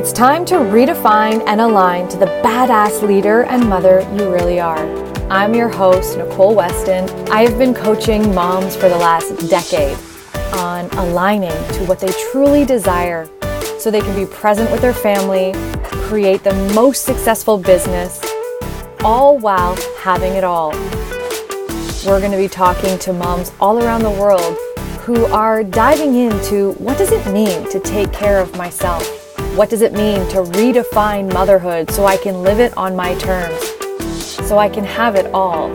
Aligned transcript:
It's 0.00 0.14
time 0.14 0.46
to 0.46 0.54
redefine 0.54 1.44
and 1.46 1.60
align 1.60 2.08
to 2.08 2.16
the 2.16 2.24
badass 2.24 3.06
leader 3.06 3.42
and 3.42 3.68
mother 3.68 4.00
you 4.14 4.32
really 4.32 4.58
are. 4.58 4.78
I'm 5.30 5.54
your 5.54 5.68
host, 5.68 6.16
Nicole 6.16 6.54
Weston. 6.54 7.06
I 7.28 7.42
have 7.42 7.58
been 7.58 7.74
coaching 7.74 8.34
moms 8.34 8.74
for 8.74 8.88
the 8.88 8.96
last 8.96 9.50
decade 9.50 9.98
on 10.54 10.86
aligning 10.92 11.50
to 11.50 11.84
what 11.84 12.00
they 12.00 12.10
truly 12.32 12.64
desire 12.64 13.28
so 13.78 13.90
they 13.90 14.00
can 14.00 14.16
be 14.16 14.24
present 14.24 14.70
with 14.70 14.80
their 14.80 14.94
family, 14.94 15.52
create 16.08 16.44
the 16.44 16.54
most 16.74 17.04
successful 17.04 17.58
business, 17.58 18.24
all 19.04 19.36
while 19.36 19.76
having 19.98 20.32
it 20.32 20.44
all. 20.44 20.70
We're 22.06 22.20
going 22.20 22.32
to 22.32 22.38
be 22.38 22.48
talking 22.48 22.98
to 23.00 23.12
moms 23.12 23.52
all 23.60 23.84
around 23.84 24.00
the 24.00 24.10
world 24.12 24.56
who 25.02 25.26
are 25.26 25.62
diving 25.62 26.14
into 26.14 26.72
what 26.78 26.96
does 26.96 27.12
it 27.12 27.30
mean 27.30 27.68
to 27.68 27.78
take 27.80 28.14
care 28.14 28.40
of 28.40 28.56
myself? 28.56 29.19
What 29.56 29.68
does 29.68 29.82
it 29.82 29.92
mean 29.92 30.20
to 30.28 30.42
redefine 30.42 31.32
motherhood 31.32 31.90
so 31.90 32.06
I 32.06 32.16
can 32.16 32.42
live 32.42 32.60
it 32.60 32.74
on 32.76 32.94
my 32.94 33.16
terms? 33.16 33.60
So 34.46 34.58
I 34.58 34.68
can 34.68 34.84
have 34.84 35.16
it 35.16 35.26
all. 35.34 35.70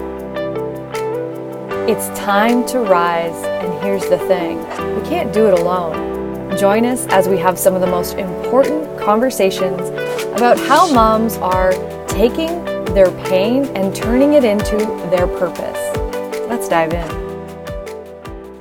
It's 1.88 2.08
time 2.18 2.66
to 2.68 2.80
rise, 2.80 3.36
and 3.44 3.84
here's 3.84 4.08
the 4.08 4.18
thing 4.18 4.60
we 4.96 5.08
can't 5.08 5.34
do 5.34 5.48
it 5.48 5.60
alone. 5.60 6.58
Join 6.58 6.86
us 6.86 7.06
as 7.08 7.28
we 7.28 7.38
have 7.40 7.60
some 7.60 7.76
of 7.76 7.82
the 7.82 7.88
most 7.88 8.14
important 8.14 8.98
conversations 8.98 9.90
about 10.32 10.58
how 10.58 10.92
moms 10.94 11.36
are 11.38 11.74
taking 12.08 12.64
their 12.96 13.12
pain 13.26 13.66
and 13.76 13.94
turning 13.94 14.34
it 14.34 14.46
into 14.46 14.78
their 15.12 15.28
purpose. 15.28 15.98
Let's 16.48 16.70
dive 16.70 16.94
in. 16.94 17.26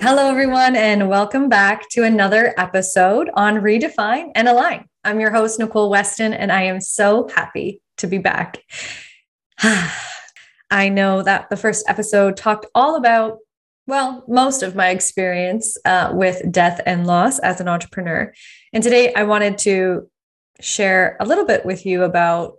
Hello, 0.00 0.28
everyone, 0.28 0.74
and 0.74 1.08
welcome 1.08 1.48
back 1.48 1.88
to 1.90 2.02
another 2.02 2.52
episode 2.58 3.30
on 3.34 3.54
Redefine 3.54 4.32
and 4.34 4.48
Align. 4.48 4.88
I'm 5.04 5.20
your 5.20 5.30
host, 5.30 5.58
Nicole 5.58 5.90
Weston, 5.90 6.32
and 6.32 6.50
I 6.50 6.62
am 6.62 6.80
so 6.80 7.28
happy 7.28 7.82
to 7.98 8.06
be 8.06 8.18
back. 8.18 8.62
I 10.70 10.88
know 10.88 11.22
that 11.22 11.50
the 11.50 11.56
first 11.56 11.84
episode 11.88 12.36
talked 12.38 12.66
all 12.74 12.96
about, 12.96 13.38
well, 13.86 14.24
most 14.26 14.62
of 14.62 14.74
my 14.74 14.88
experience 14.88 15.76
uh, 15.84 16.10
with 16.14 16.50
death 16.50 16.80
and 16.86 17.06
loss 17.06 17.38
as 17.38 17.60
an 17.60 17.68
entrepreneur. 17.68 18.32
And 18.72 18.82
today 18.82 19.12
I 19.12 19.24
wanted 19.24 19.58
to 19.58 20.08
share 20.60 21.18
a 21.20 21.26
little 21.26 21.44
bit 21.44 21.66
with 21.66 21.84
you 21.84 22.02
about 22.02 22.54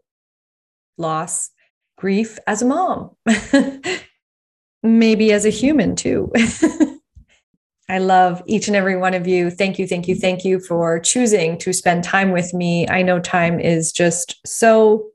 loss, 1.00 1.50
grief 1.98 2.38
as 2.46 2.62
a 2.62 2.66
mom, 2.66 3.16
maybe 4.84 5.32
as 5.32 5.46
a 5.46 5.50
human 5.50 5.96
too. 5.96 6.32
I 7.88 8.00
love 8.00 8.41
each 8.47 8.67
and 8.67 8.75
every 8.75 8.97
one 8.97 9.14
of 9.14 9.28
you. 9.28 9.52
Thank 9.52 9.78
you, 9.78 9.88
thank 9.88 10.08
you, 10.08 10.16
thank 10.16 10.44
you 10.44 10.59
for 10.59 11.00
choosing 11.00 11.58
to 11.59 11.72
spend 11.72 12.03
time 12.03 12.31
with 12.31 12.53
me. 12.53 12.88
I 12.88 13.03
know 13.03 13.19
time 13.19 13.59
is 13.59 13.91
just 13.91 14.39
so 14.45 15.08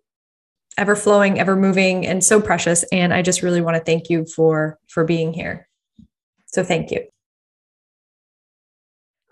ever 0.79 0.95
flowing, 0.95 1.39
ever 1.41 1.57
moving 1.57 2.07
and 2.07 2.23
so 2.23 2.41
precious 2.41 2.85
and 2.93 3.13
I 3.13 3.23
just 3.23 3.43
really 3.43 3.61
want 3.61 3.77
to 3.77 3.83
thank 3.83 4.09
you 4.09 4.25
for 4.25 4.79
for 4.89 5.05
being 5.05 5.33
here. 5.33 5.69
So 6.47 6.63
thank 6.63 6.91
you. 6.91 7.05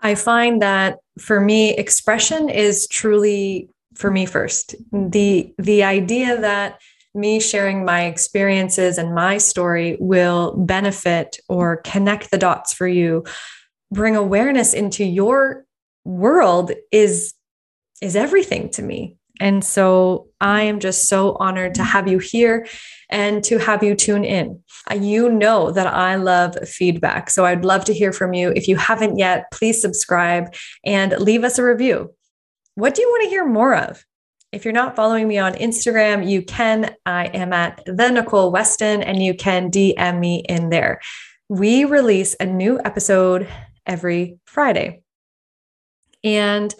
I 0.01 0.15
find 0.15 0.61
that 0.61 0.99
for 1.17 1.39
me 1.39 1.75
expression 1.75 2.49
is 2.49 2.87
truly 2.87 3.69
for 3.95 4.11
me 4.11 4.25
first. 4.25 4.75
The 4.91 5.53
the 5.57 5.83
idea 5.83 6.39
that 6.39 6.79
me 7.15 7.39
sharing 7.39 7.85
my 7.85 8.05
experiences 8.05 8.97
and 8.97 9.15
my 9.15 9.37
story 9.37 9.97
will 9.99 10.55
benefit 10.57 11.39
or 11.49 11.77
connect 11.77 12.31
the 12.31 12.37
dots 12.37 12.73
for 12.73 12.87
you, 12.87 13.23
bring 13.91 14.15
awareness 14.15 14.73
into 14.73 15.03
your 15.03 15.65
world 16.05 16.71
is 16.91 17.33
is 18.01 18.15
everything 18.15 18.69
to 18.69 18.81
me. 18.81 19.17
And 19.41 19.63
so 19.63 20.27
I 20.41 20.63
am 20.63 20.79
just 20.79 21.07
so 21.07 21.35
honored 21.39 21.75
to 21.75 21.83
have 21.83 22.07
you 22.07 22.19
here 22.19 22.67
and 23.09 23.43
to 23.45 23.57
have 23.57 23.83
you 23.83 23.95
tune 23.95 24.25
in. 24.25 24.61
Uh, 24.89 24.95
you 24.95 25.29
know 25.29 25.71
that 25.71 25.87
I 25.87 26.15
love 26.15 26.55
feedback. 26.67 27.29
So 27.29 27.45
I'd 27.45 27.65
love 27.65 27.85
to 27.85 27.93
hear 27.93 28.11
from 28.11 28.33
you. 28.33 28.51
If 28.55 28.67
you 28.67 28.75
haven't 28.75 29.17
yet, 29.17 29.49
please 29.51 29.81
subscribe 29.81 30.53
and 30.85 31.13
leave 31.19 31.43
us 31.43 31.57
a 31.57 31.63
review. 31.63 32.13
What 32.75 32.95
do 32.95 33.01
you 33.01 33.09
want 33.09 33.23
to 33.23 33.29
hear 33.29 33.45
more 33.45 33.75
of? 33.75 34.05
If 34.51 34.65
you're 34.65 34.73
not 34.73 34.95
following 34.95 35.27
me 35.27 35.37
on 35.37 35.53
Instagram, 35.53 36.27
you 36.27 36.41
can. 36.41 36.95
I 37.05 37.25
am 37.27 37.53
at 37.53 37.83
the 37.85 38.09
Nicole 38.09 38.51
Weston 38.51 39.03
and 39.03 39.21
you 39.21 39.35
can 39.35 39.69
DM 39.69 40.19
me 40.19 40.43
in 40.49 40.71
there. 40.71 41.01
We 41.49 41.85
release 41.85 42.35
a 42.39 42.47
new 42.47 42.79
episode 42.83 43.47
every 43.85 44.39
Friday. 44.45 45.03
And 46.23 46.73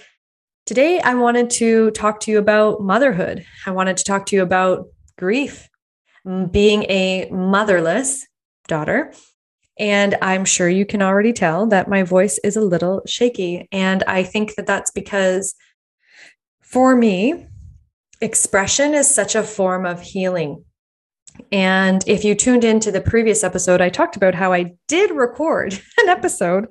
today 0.65 0.99
I 0.99 1.13
wanted 1.13 1.51
to 1.51 1.91
talk 1.91 2.21
to 2.21 2.31
you 2.31 2.39
about 2.39 2.81
motherhood. 2.81 3.45
I 3.67 3.71
wanted 3.71 3.97
to 3.97 4.03
talk 4.03 4.25
to 4.27 4.35
you 4.35 4.41
about 4.41 4.87
grief, 5.19 5.69
being 6.49 6.83
a 6.89 7.29
motherless 7.29 8.25
daughter. 8.67 9.13
And 9.77 10.17
I'm 10.23 10.43
sure 10.43 10.69
you 10.69 10.87
can 10.87 11.03
already 11.03 11.33
tell 11.33 11.67
that 11.67 11.87
my 11.87 12.01
voice 12.01 12.39
is 12.43 12.57
a 12.57 12.61
little 12.61 13.03
shaky. 13.05 13.67
And 13.71 14.03
I 14.07 14.23
think 14.23 14.55
that 14.55 14.65
that's 14.65 14.89
because 14.89 15.53
for 16.61 16.95
me, 16.95 17.45
expression 18.21 18.93
is 18.93 19.13
such 19.13 19.35
a 19.35 19.43
form 19.43 19.85
of 19.85 20.01
healing. 20.01 20.63
And 21.51 22.03
if 22.07 22.23
you 22.23 22.35
tuned 22.35 22.63
into 22.63 22.91
the 22.91 23.01
previous 23.01 23.43
episode, 23.43 23.81
I 23.81 23.89
talked 23.89 24.15
about 24.15 24.35
how 24.35 24.51
I 24.51 24.73
did 24.87 25.11
record 25.11 25.73
an 26.01 26.09
episode 26.09 26.67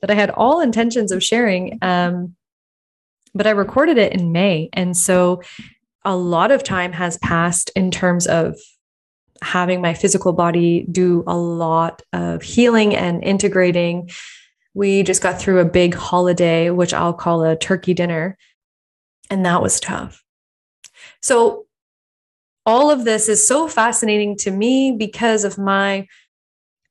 that 0.00 0.10
I 0.10 0.14
had 0.14 0.30
all 0.30 0.60
intentions 0.60 1.12
of 1.12 1.22
sharing. 1.22 1.78
Um, 1.82 2.34
but 3.34 3.46
I 3.46 3.50
recorded 3.50 3.98
it 3.98 4.12
in 4.12 4.32
May. 4.32 4.70
And 4.72 4.96
so 4.96 5.42
a 6.04 6.16
lot 6.16 6.50
of 6.50 6.62
time 6.62 6.92
has 6.92 7.18
passed 7.18 7.70
in 7.76 7.90
terms 7.90 8.26
of 8.26 8.56
having 9.42 9.82
my 9.82 9.92
physical 9.92 10.32
body 10.32 10.86
do 10.90 11.22
a 11.26 11.36
lot 11.36 12.00
of 12.12 12.42
healing 12.42 12.96
and 12.96 13.22
integrating. 13.22 14.08
We 14.72 15.02
just 15.02 15.22
got 15.22 15.38
through 15.38 15.60
a 15.60 15.66
big 15.66 15.94
holiday, 15.94 16.70
which 16.70 16.94
I'll 16.94 17.12
call 17.12 17.42
a 17.44 17.56
turkey 17.56 17.92
dinner. 17.92 18.38
And 19.28 19.44
that 19.44 19.60
was 19.60 19.80
tough. 19.80 20.22
So, 21.22 21.66
all 22.64 22.90
of 22.90 23.04
this 23.04 23.28
is 23.28 23.46
so 23.46 23.68
fascinating 23.68 24.36
to 24.38 24.50
me 24.50 24.90
because 24.90 25.44
of 25.44 25.56
my 25.56 26.08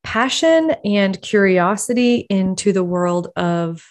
passion 0.03 0.73
and 0.85 1.21
curiosity 1.21 2.25
into 2.29 2.71
the 2.71 2.83
world 2.83 3.27
of 3.35 3.85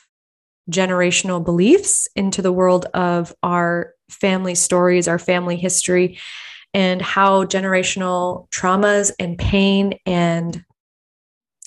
generational 0.70 1.44
beliefs, 1.44 2.08
into 2.16 2.40
the 2.40 2.52
world 2.52 2.86
of 2.94 3.34
our 3.42 3.92
family 4.08 4.54
stories, 4.54 5.08
our 5.08 5.18
family 5.18 5.56
history, 5.56 6.18
and 6.72 7.02
how 7.02 7.44
generational 7.44 8.48
traumas 8.50 9.12
and 9.18 9.36
pain 9.38 9.98
and 10.06 10.64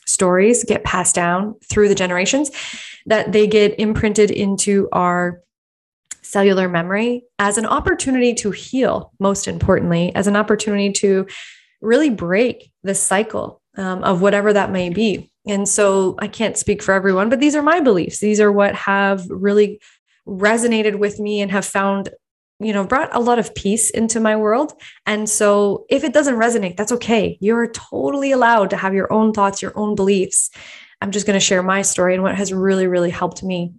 stories 0.05 0.63
get 0.63 0.83
passed 0.83 1.15
down 1.15 1.55
through 1.69 1.89
the 1.89 1.95
generations, 1.95 2.49
that 3.05 3.31
they 3.31 3.45
get 3.45 3.79
imprinted 3.79 4.31
into 4.31 4.87
our 4.91 5.41
cellular 6.27 6.67
memory 6.67 7.23
as 7.39 7.57
an 7.57 7.65
opportunity 7.65 8.33
to 8.35 8.51
heal, 8.51 9.13
most 9.19 9.47
importantly, 9.47 10.13
as 10.15 10.27
an 10.27 10.35
opportunity 10.35 10.91
to 10.91 11.25
really 11.81 12.09
break 12.09 12.71
the 12.83 12.95
cycle 12.95 13.61
um, 13.77 14.03
of 14.03 14.21
whatever 14.21 14.53
that 14.53 14.71
may 14.71 14.89
be. 14.89 15.31
And 15.47 15.67
so 15.67 16.15
I 16.19 16.27
can't 16.27 16.57
speak 16.57 16.83
for 16.83 16.93
everyone, 16.93 17.29
but 17.29 17.39
these 17.39 17.55
are 17.55 17.61
my 17.61 17.79
beliefs. 17.79 18.19
These 18.19 18.41
are 18.41 18.51
what 18.51 18.75
have 18.75 19.25
really 19.29 19.79
resonated 20.27 20.99
with 20.99 21.19
me 21.19 21.41
and 21.41 21.51
have 21.51 21.65
found, 21.65 22.09
you 22.59 22.73
know, 22.73 22.83
brought 22.83 23.15
a 23.15 23.19
lot 23.19 23.39
of 23.39 23.55
peace 23.55 23.89
into 23.89 24.19
my 24.19 24.35
world. 24.35 24.73
And 25.05 25.29
so 25.29 25.85
if 25.89 26.03
it 26.03 26.13
doesn't 26.13 26.35
resonate, 26.35 26.75
that's 26.75 26.91
okay. 26.91 27.37
You're 27.39 27.71
totally 27.71 28.31
allowed 28.31 28.71
to 28.71 28.77
have 28.77 28.93
your 28.93 29.11
own 29.13 29.31
thoughts, 29.31 29.61
your 29.61 29.77
own 29.77 29.95
beliefs. 29.95 30.49
I'm 30.99 31.11
just 31.11 31.27
going 31.27 31.39
to 31.39 31.45
share 31.45 31.63
my 31.63 31.81
story 31.83 32.15
and 32.15 32.23
what 32.23 32.35
has 32.35 32.51
really, 32.51 32.87
really 32.87 33.11
helped 33.11 33.43
me 33.43 33.73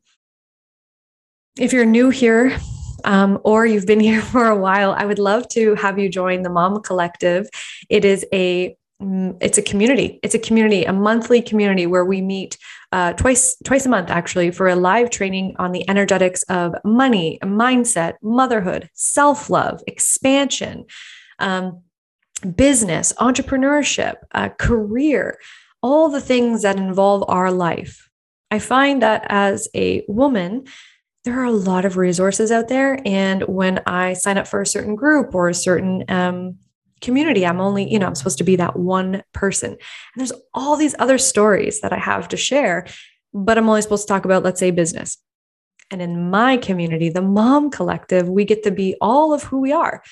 if 1.59 1.72
you're 1.72 1.84
new 1.84 2.09
here 2.09 2.57
um, 3.05 3.39
or 3.45 3.66
you've 3.66 3.87
been 3.87 4.01
here 4.10 4.22
for 4.22 4.47
a 4.47 4.57
while, 4.57 4.93
I 4.93 5.05
would 5.05 5.19
love 5.19 5.49
to 5.51 5.75
have 5.75 5.99
you 5.99 6.09
join 6.09 6.43
the 6.43 6.51
Mom 6.51 6.83
Collective. 6.83 7.49
It 7.89 8.05
is 8.05 8.25
a 8.33 8.77
mm, 9.03 9.37
it's 9.41 9.59
a 9.59 9.63
community. 9.63 10.21
It's 10.22 10.34
a 10.34 10.39
community, 10.39 10.84
a 10.84 10.93
monthly 10.93 11.43
community 11.43 11.87
where 11.87 12.05
we 12.05 12.21
meet 12.21 12.57
uh, 12.93 13.13
twice 13.15 13.57
twice 13.65 13.87
a 13.87 13.89
month, 13.89 14.10
actually, 14.10 14.51
for 14.51 14.69
a 14.69 14.77
live 14.77 15.10
training 15.10 15.55
on 15.59 15.72
the 15.72 15.89
energetics 15.89 16.43
of 16.45 16.75
money, 16.84 17.39
mindset, 17.43 18.15
motherhood, 18.22 18.89
self 18.95 19.51
love, 19.51 19.83
expansion, 19.87 20.87
um, 21.39 21.83
business, 22.55 23.13
entrepreneurship, 23.15 24.15
uh, 24.33 24.49
career, 24.59 25.39
all 25.83 26.09
the 26.09 26.21
things 26.21 26.63
that 26.63 26.77
involve 26.77 27.25
our 27.28 27.51
life. 27.51 28.09
I 28.51 28.59
find 28.59 29.03
that 29.03 29.27
as 29.28 29.69
a 29.75 30.05
woman, 30.09 30.65
there 31.24 31.38
are 31.41 31.44
a 31.44 31.50
lot 31.50 31.84
of 31.84 31.97
resources 31.97 32.50
out 32.50 32.68
there. 32.68 32.98
And 33.04 33.42
when 33.42 33.80
I 33.86 34.15
sign 34.15 34.38
up 34.38 34.47
for 34.47 34.60
a 34.60 34.66
certain 34.66 34.94
group 34.94 35.34
or 35.34 35.48
a 35.48 35.54
certain 35.54 36.04
um, 36.09 36.59
community, 37.00 37.44
I'm 37.44 37.60
only, 37.60 37.91
you 37.91 37.98
know, 37.98 38.06
I'm 38.06 38.15
supposed 38.15 38.38
to 38.38 38.44
be 38.44 38.56
that 38.56 38.76
one 38.76 39.22
person. 39.32 39.70
And 39.70 39.78
there's 40.16 40.32
all 40.54 40.76
these 40.76 40.94
other 40.98 41.18
stories 41.18 41.80
that 41.80 41.92
I 41.92 41.98
have 41.98 42.28
to 42.28 42.36
share, 42.36 42.86
but 43.34 43.59
I'm 43.59 43.68
only 43.68 43.82
supposed 43.82 44.06
to 44.06 44.12
talk 44.12 44.24
about, 44.24 44.42
let's 44.42 44.60
say, 44.60 44.70
business. 44.70 45.18
And 45.91 46.03
in 46.03 46.30
my 46.30 46.56
community, 46.56 47.09
the 47.09 47.22
Mom 47.22 47.71
Collective, 47.71 48.28
we 48.28 48.44
get 48.44 48.62
to 48.64 48.71
be 48.71 48.94
all 49.00 49.32
of 49.32 49.42
who 49.44 49.60
we 49.60 49.72
are. 49.72 50.03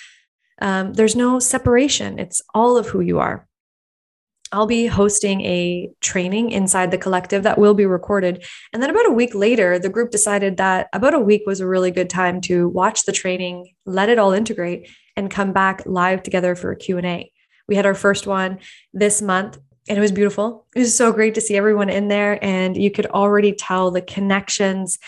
Um, 0.60 0.94
there's 0.94 1.14
no 1.16 1.38
separation, 1.38 2.18
it's 2.18 2.40
all 2.54 2.78
of 2.78 2.88
who 2.88 3.00
you 3.00 3.18
are. 3.18 3.46
I'll 4.52 4.66
be 4.66 4.86
hosting 4.86 5.40
a 5.42 5.90
training 6.00 6.50
inside 6.50 6.90
the 6.90 6.98
collective 6.98 7.42
that 7.42 7.58
will 7.58 7.74
be 7.74 7.86
recorded. 7.86 8.44
And 8.72 8.82
then 8.82 8.90
about 8.90 9.06
a 9.06 9.12
week 9.12 9.34
later, 9.34 9.78
the 9.78 9.88
group 9.88 10.10
decided 10.10 10.56
that 10.58 10.88
about 10.92 11.14
a 11.14 11.20
week 11.20 11.42
was 11.46 11.60
a 11.60 11.66
really 11.66 11.90
good 11.90 12.08
time 12.08 12.40
to 12.42 12.68
watch 12.68 13.04
the 13.04 13.12
training, 13.12 13.74
let 13.84 14.08
it 14.08 14.18
all 14.18 14.32
integrate 14.32 14.88
and 15.16 15.30
come 15.30 15.52
back 15.52 15.82
live 15.86 16.22
together 16.22 16.54
for 16.54 16.70
a 16.70 16.76
Q&A. 16.76 17.32
We 17.68 17.74
had 17.74 17.86
our 17.86 17.94
first 17.94 18.26
one 18.26 18.60
this 18.92 19.20
month 19.20 19.58
and 19.88 19.98
it 19.98 20.00
was 20.00 20.12
beautiful. 20.12 20.66
It 20.74 20.80
was 20.80 20.94
so 20.94 21.12
great 21.12 21.34
to 21.34 21.40
see 21.40 21.56
everyone 21.56 21.88
in 21.88 22.08
there 22.08 22.42
and 22.44 22.76
you 22.76 22.90
could 22.90 23.06
already 23.06 23.52
tell 23.52 23.90
the 23.90 24.02
connections 24.02 24.98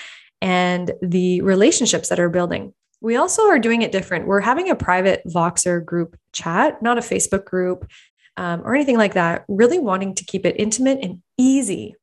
and 0.41 0.93
the 1.03 1.41
relationships 1.43 2.09
that 2.09 2.21
are 2.21 2.29
building. 2.29 2.73
We 3.01 3.17
also 3.17 3.43
are 3.43 3.59
doing 3.61 3.83
it 3.83 3.93
different. 3.93 4.27
We're 4.27 4.41
having 4.41 4.71
a 4.71 4.75
private 4.75 5.23
Voxer 5.27 5.85
group 5.85 6.17
chat, 6.33 6.83
not 6.83 6.99
a 6.99 7.03
Facebook 7.03 7.45
group 7.45 7.89
um, 8.39 8.63
or 8.65 8.75
anything 8.75 8.97
like 8.97 9.15
that, 9.15 9.45
really 9.49 9.79
wanting 9.79 10.15
to 10.15 10.25
keep 10.25 10.47
it 10.47 10.55
intimate 10.59 11.01
and 11.03 11.21
easy. 11.37 11.97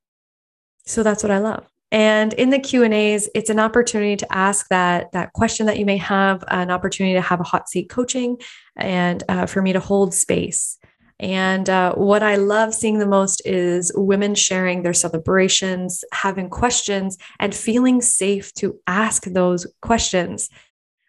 So 0.86 1.02
that's 1.02 1.24
what 1.24 1.32
I 1.32 1.40
love. 1.40 1.66
And 1.92 2.34
in 2.34 2.50
the 2.50 2.60
Q 2.60 2.84
and 2.84 2.94
A's, 2.94 3.30
it's 3.34 3.50
an 3.50 3.60
opportunity 3.60 4.18
to 4.18 4.34
ask 4.34 4.68
that 4.68 5.12
that 5.14 5.32
question 5.34 5.66
that 5.68 5.80
you 5.80 5.86
may 5.86 5.98
have, 5.98 6.44
an 6.50 6.70
opportunity 6.70 7.16
to 7.16 7.22
have 7.22 7.40
a 7.40 7.44
hot 7.44 7.70
seat 7.70 7.90
coaching, 7.90 8.38
and 8.76 9.24
uh, 9.30 9.46
for 9.46 9.62
me 9.62 9.72
to 9.74 9.80
hold 9.80 10.14
space. 10.14 10.78
And 11.20 11.70
uh, 11.70 11.94
what 11.94 12.22
I 12.22 12.36
love 12.36 12.74
seeing 12.74 13.00
the 13.00 13.08
most 13.08 13.42
is 13.46 13.94
women 13.96 14.36
sharing 14.36 14.84
their 14.84 14.94
celebrations, 14.94 16.04
having 16.12 16.50
questions, 16.50 17.18
and 17.40 17.56
feeling 17.56 18.02
safe 18.02 18.52
to 18.56 18.78
ask 18.88 19.24
those 19.24 19.66
questions. 19.82 20.50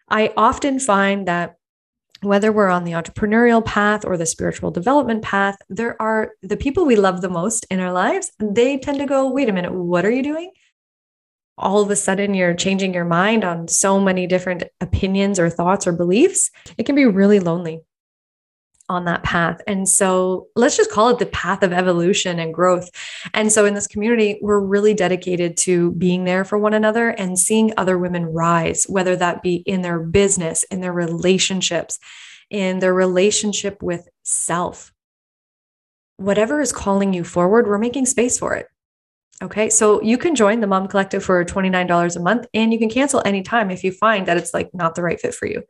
I 0.09 0.31
often 0.37 0.79
find 0.79 1.27
that 1.27 1.55
whether 2.21 2.51
we're 2.51 2.69
on 2.69 2.83
the 2.83 2.91
entrepreneurial 2.93 3.63
path 3.63 4.05
or 4.05 4.17
the 4.17 4.25
spiritual 4.25 4.71
development 4.71 5.21
path, 5.21 5.57
there 5.69 6.01
are 6.01 6.31
the 6.41 6.57
people 6.57 6.85
we 6.85 6.95
love 6.95 7.21
the 7.21 7.29
most 7.29 7.65
in 7.69 7.79
our 7.79 7.91
lives. 7.91 8.31
They 8.39 8.77
tend 8.77 8.99
to 8.99 9.05
go, 9.05 9.31
wait 9.31 9.49
a 9.49 9.53
minute, 9.53 9.73
what 9.73 10.05
are 10.05 10.11
you 10.11 10.23
doing? 10.23 10.51
All 11.57 11.81
of 11.81 11.89
a 11.89 11.95
sudden, 11.95 12.35
you're 12.35 12.53
changing 12.53 12.93
your 12.93 13.05
mind 13.05 13.43
on 13.43 13.67
so 13.67 13.99
many 13.99 14.27
different 14.27 14.63
opinions 14.79 15.39
or 15.39 15.49
thoughts 15.49 15.87
or 15.87 15.91
beliefs. 15.91 16.51
It 16.77 16.85
can 16.85 16.93
be 16.93 17.05
really 17.05 17.39
lonely 17.39 17.81
on 18.89 19.05
that 19.05 19.23
path. 19.23 19.61
And 19.67 19.87
so 19.87 20.47
let's 20.55 20.77
just 20.77 20.91
call 20.91 21.09
it 21.09 21.19
the 21.19 21.25
path 21.27 21.61
of 21.61 21.73
evolution 21.73 22.39
and 22.39 22.53
growth. 22.53 22.89
And 23.33 23.51
so 23.51 23.65
in 23.65 23.73
this 23.73 23.87
community, 23.87 24.39
we're 24.41 24.59
really 24.59 24.93
dedicated 24.93 25.57
to 25.57 25.91
being 25.93 26.23
there 26.23 26.45
for 26.45 26.57
one 26.57 26.73
another 26.73 27.09
and 27.09 27.37
seeing 27.37 27.73
other 27.75 27.97
women 27.97 28.25
rise, 28.25 28.85
whether 28.87 29.15
that 29.17 29.43
be 29.43 29.55
in 29.55 29.81
their 29.81 29.99
business, 29.99 30.63
in 30.63 30.81
their 30.81 30.93
relationships, 30.93 31.99
in 32.49 32.79
their 32.79 32.93
relationship 32.93 33.83
with 33.83 34.07
self. 34.23 34.93
Whatever 36.15 36.61
is 36.61 36.71
calling 36.71 37.13
you 37.13 37.23
forward, 37.23 37.67
we're 37.67 37.77
making 37.77 38.05
space 38.05 38.39
for 38.39 38.55
it. 38.55 38.67
Okay. 39.43 39.69
So 39.69 40.01
you 40.01 40.17
can 40.17 40.33
join 40.33 40.61
the 40.61 40.67
Mom 40.67 40.87
Collective 40.87 41.23
for 41.23 41.43
$29 41.45 42.15
a 42.15 42.19
month 42.19 42.47
and 42.55 42.73
you 42.73 42.79
can 42.79 42.89
cancel 42.89 43.21
anytime 43.23 43.69
if 43.69 43.83
you 43.83 43.91
find 43.91 44.25
that 44.27 44.37
it's 44.37 44.53
like 44.53 44.73
not 44.73 44.95
the 44.95 45.03
right 45.03 45.19
fit 45.19 45.35
for 45.35 45.45
you. 45.45 45.61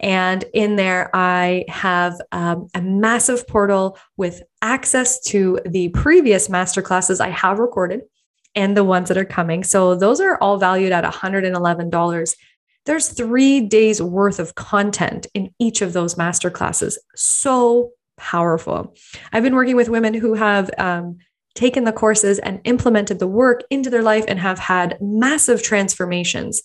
And 0.00 0.44
in 0.54 0.76
there, 0.76 1.10
I 1.14 1.64
have 1.68 2.20
um, 2.30 2.68
a 2.74 2.80
massive 2.80 3.46
portal 3.48 3.98
with 4.16 4.42
access 4.62 5.20
to 5.24 5.60
the 5.66 5.88
previous 5.90 6.48
masterclasses 6.48 7.20
I 7.20 7.30
have 7.30 7.58
recorded 7.58 8.02
and 8.54 8.76
the 8.76 8.84
ones 8.84 9.08
that 9.08 9.18
are 9.18 9.24
coming. 9.24 9.64
So 9.64 9.94
those 9.94 10.20
are 10.20 10.38
all 10.38 10.58
valued 10.58 10.92
at 10.92 11.04
$111. 11.04 12.36
There's 12.86 13.08
three 13.08 13.60
days 13.60 14.00
worth 14.00 14.38
of 14.38 14.54
content 14.54 15.26
in 15.34 15.52
each 15.58 15.82
of 15.82 15.92
those 15.92 16.14
masterclasses. 16.14 16.96
So 17.14 17.90
powerful. 18.16 18.94
I've 19.32 19.42
been 19.42 19.54
working 19.54 19.76
with 19.76 19.88
women 19.88 20.14
who 20.14 20.34
have 20.34 20.70
um, 20.78 21.18
taken 21.54 21.84
the 21.84 21.92
courses 21.92 22.38
and 22.38 22.60
implemented 22.64 23.18
the 23.18 23.26
work 23.26 23.62
into 23.70 23.90
their 23.90 24.02
life 24.02 24.24
and 24.28 24.38
have 24.38 24.58
had 24.58 24.96
massive 25.00 25.62
transformations. 25.62 26.62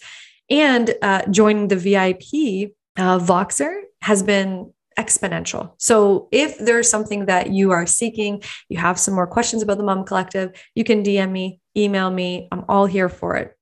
And 0.50 0.94
uh, 1.02 1.26
joining 1.32 1.68
the 1.68 1.76
VIP 1.76 2.74
uh, 2.98 3.20
Voxer 3.20 3.82
has 4.02 4.24
been 4.24 4.72
exponential. 4.98 5.74
So 5.78 6.28
if 6.32 6.58
there's 6.58 6.90
something 6.90 7.26
that 7.26 7.52
you 7.52 7.72
are 7.72 7.86
seeking, 7.86 8.44
you 8.70 8.78
have 8.78 9.00
some 9.00 9.14
more 9.16 9.28
questions 9.28 9.64
about 9.64 9.78
the 9.78 9.84
Mom 9.84 10.06
Collective, 10.06 10.52
you 10.76 10.84
can 10.84 11.04
DM 11.04 11.32
me, 11.32 11.60
email 11.76 12.12
me. 12.12 12.48
I'm 12.52 12.66
all 12.70 12.86
here 12.86 13.10
for 13.10 13.36
it. 13.36 13.58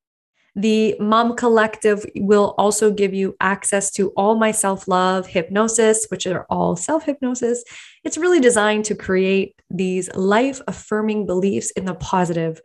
The 0.56 0.98
Mom 1.00 1.38
Collective 1.38 2.06
will 2.16 2.56
also 2.58 2.92
give 2.92 3.14
you 3.14 3.38
access 3.40 3.90
to 3.92 4.10
all 4.18 4.36
my 4.36 4.52
self 4.52 4.86
love 4.88 5.28
hypnosis, 5.28 6.08
which 6.10 6.28
are 6.28 6.46
all 6.50 6.76
self 6.76 7.06
hypnosis. 7.06 7.64
It's 8.04 8.18
really 8.18 8.42
designed 8.42 8.84
to 8.86 8.96
create 8.96 9.56
these 9.70 10.14
life 10.14 10.60
affirming 10.68 11.26
beliefs 11.26 11.72
in 11.72 11.86
the 11.86 11.94
positive, 11.94 12.60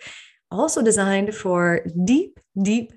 also 0.51 0.83
designed 0.83 1.33
for 1.33 1.87
deep, 2.05 2.41
deep 2.61 2.93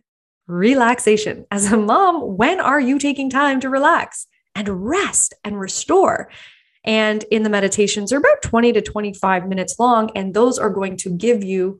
relaxation. 0.49 1.45
As 1.51 1.71
a 1.71 1.77
mom, 1.77 2.35
when 2.37 2.59
are 2.59 2.79
you 2.79 2.99
taking 2.99 3.29
time 3.29 3.59
to 3.61 3.69
relax 3.69 4.27
and 4.55 4.89
rest 4.89 5.33
and 5.43 5.59
restore? 5.59 6.29
And 6.83 7.23
in 7.31 7.43
the 7.43 7.49
meditations, 7.49 8.09
they're 8.09 8.19
about 8.19 8.41
20 8.41 8.73
to 8.73 8.81
25 8.81 9.47
minutes 9.47 9.77
long. 9.79 10.11
And 10.15 10.33
those 10.33 10.57
are 10.57 10.69
going 10.69 10.97
to 10.97 11.11
give 11.11 11.43
you 11.43 11.79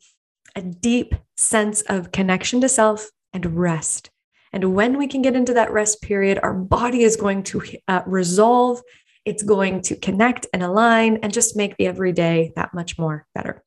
a 0.56 0.62
deep 0.62 1.16
sense 1.36 1.82
of 1.82 2.12
connection 2.12 2.62
to 2.62 2.70
self 2.70 3.10
and 3.34 3.58
rest. 3.58 4.12
And 4.52 4.76
when 4.76 4.98
we 4.98 5.08
can 5.08 5.22
get 5.22 5.36
into 5.36 5.54
that 5.56 5.72
rest 5.72 6.02
period, 6.02 6.40
our 6.42 6.54
body 6.54 7.04
is 7.04 7.16
going 7.16 7.44
to 7.44 7.62
uh, 7.88 8.02
resolve, 8.06 8.82
it's 9.26 9.44
going 9.44 9.82
to 9.84 9.96
connect 9.96 10.48
and 10.54 10.64
align 10.64 11.18
and 11.22 11.34
just 11.34 11.56
make 11.56 11.78
the 11.78 11.88
everyday 11.88 12.52
that 12.56 12.74
much 12.74 12.98
more 12.98 13.26
better. 13.36 13.64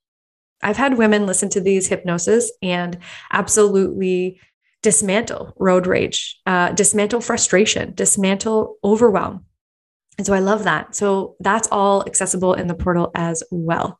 I've 0.60 0.76
had 0.76 0.98
women 0.98 1.26
listen 1.26 1.48
to 1.50 1.60
these 1.60 1.88
hypnosis 1.88 2.52
and 2.62 2.98
absolutely 3.32 4.40
dismantle 4.82 5.54
road 5.58 5.86
rage, 5.86 6.40
uh, 6.46 6.72
dismantle 6.72 7.20
frustration, 7.20 7.94
dismantle 7.94 8.76
overwhelm. 8.84 9.44
And 10.18 10.26
so 10.26 10.34
I 10.34 10.40
love 10.40 10.64
that. 10.64 10.94
So 10.94 11.36
that's 11.40 11.68
all 11.72 12.04
accessible 12.06 12.54
in 12.54 12.66
the 12.66 12.74
portal 12.74 13.10
as 13.14 13.42
well. 13.50 13.98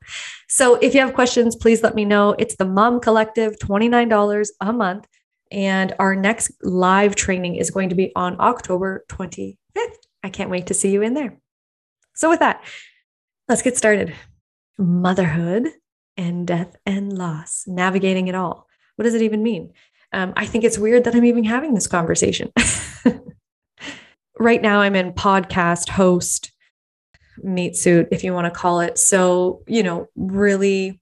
So 0.49 0.75
if 0.77 0.95
you 0.95 1.01
have 1.01 1.15
questions, 1.15 1.57
please 1.57 1.83
let 1.83 1.95
me 1.95 2.05
know. 2.05 2.35
It's 2.39 2.57
the 2.57 2.67
Mom 2.67 3.01
Collective, 3.01 3.59
$29 3.59 4.49
a 4.61 4.73
month. 4.73 5.07
And 5.51 5.95
our 5.99 6.15
next 6.15 6.53
live 6.63 7.15
training 7.15 7.57
is 7.57 7.71
going 7.71 7.91
to 7.91 7.95
be 7.95 8.13
on 8.15 8.37
October 8.41 9.05
25th. 9.09 9.57
I 10.23 10.31
can't 10.31 10.51
wait 10.51 10.67
to 10.67 10.75
see 10.75 10.91
you 10.91 11.03
in 11.03 11.15
there. 11.15 11.39
So, 12.15 12.31
with 12.31 12.41
that, 12.41 12.65
let's 13.49 13.63
get 13.63 13.77
started. 13.77 14.15
Motherhood 14.79 15.69
and 16.17 16.47
death 16.47 16.77
and 16.87 17.13
loss, 17.13 17.65
navigating 17.67 18.29
it 18.29 18.35
all. 18.35 18.67
What 18.97 19.05
does 19.05 19.15
it 19.15 19.23
even 19.23 19.43
mean? 19.43 19.73
Um, 20.13 20.33
I 20.37 20.47
think 20.47 20.65
it's 20.65 20.79
weird 20.79 21.05
that 21.05 21.15
I'm 21.15 21.25
even 21.25 21.45
having 21.45 21.75
this 21.75 21.87
conversation. 21.87 22.53
right 24.39 24.61
now, 24.61 24.81
I'm 24.81 24.95
in 24.95 25.13
podcast 25.13 25.89
host 25.89 26.53
meat 27.43 27.77
suit, 27.77 28.09
if 28.11 28.25
you 28.25 28.33
want 28.35 28.53
to 28.53 28.59
call 28.59 28.81
it. 28.81 28.99
So, 28.99 29.63
you 29.67 29.83
know, 29.83 30.09
really 30.17 31.01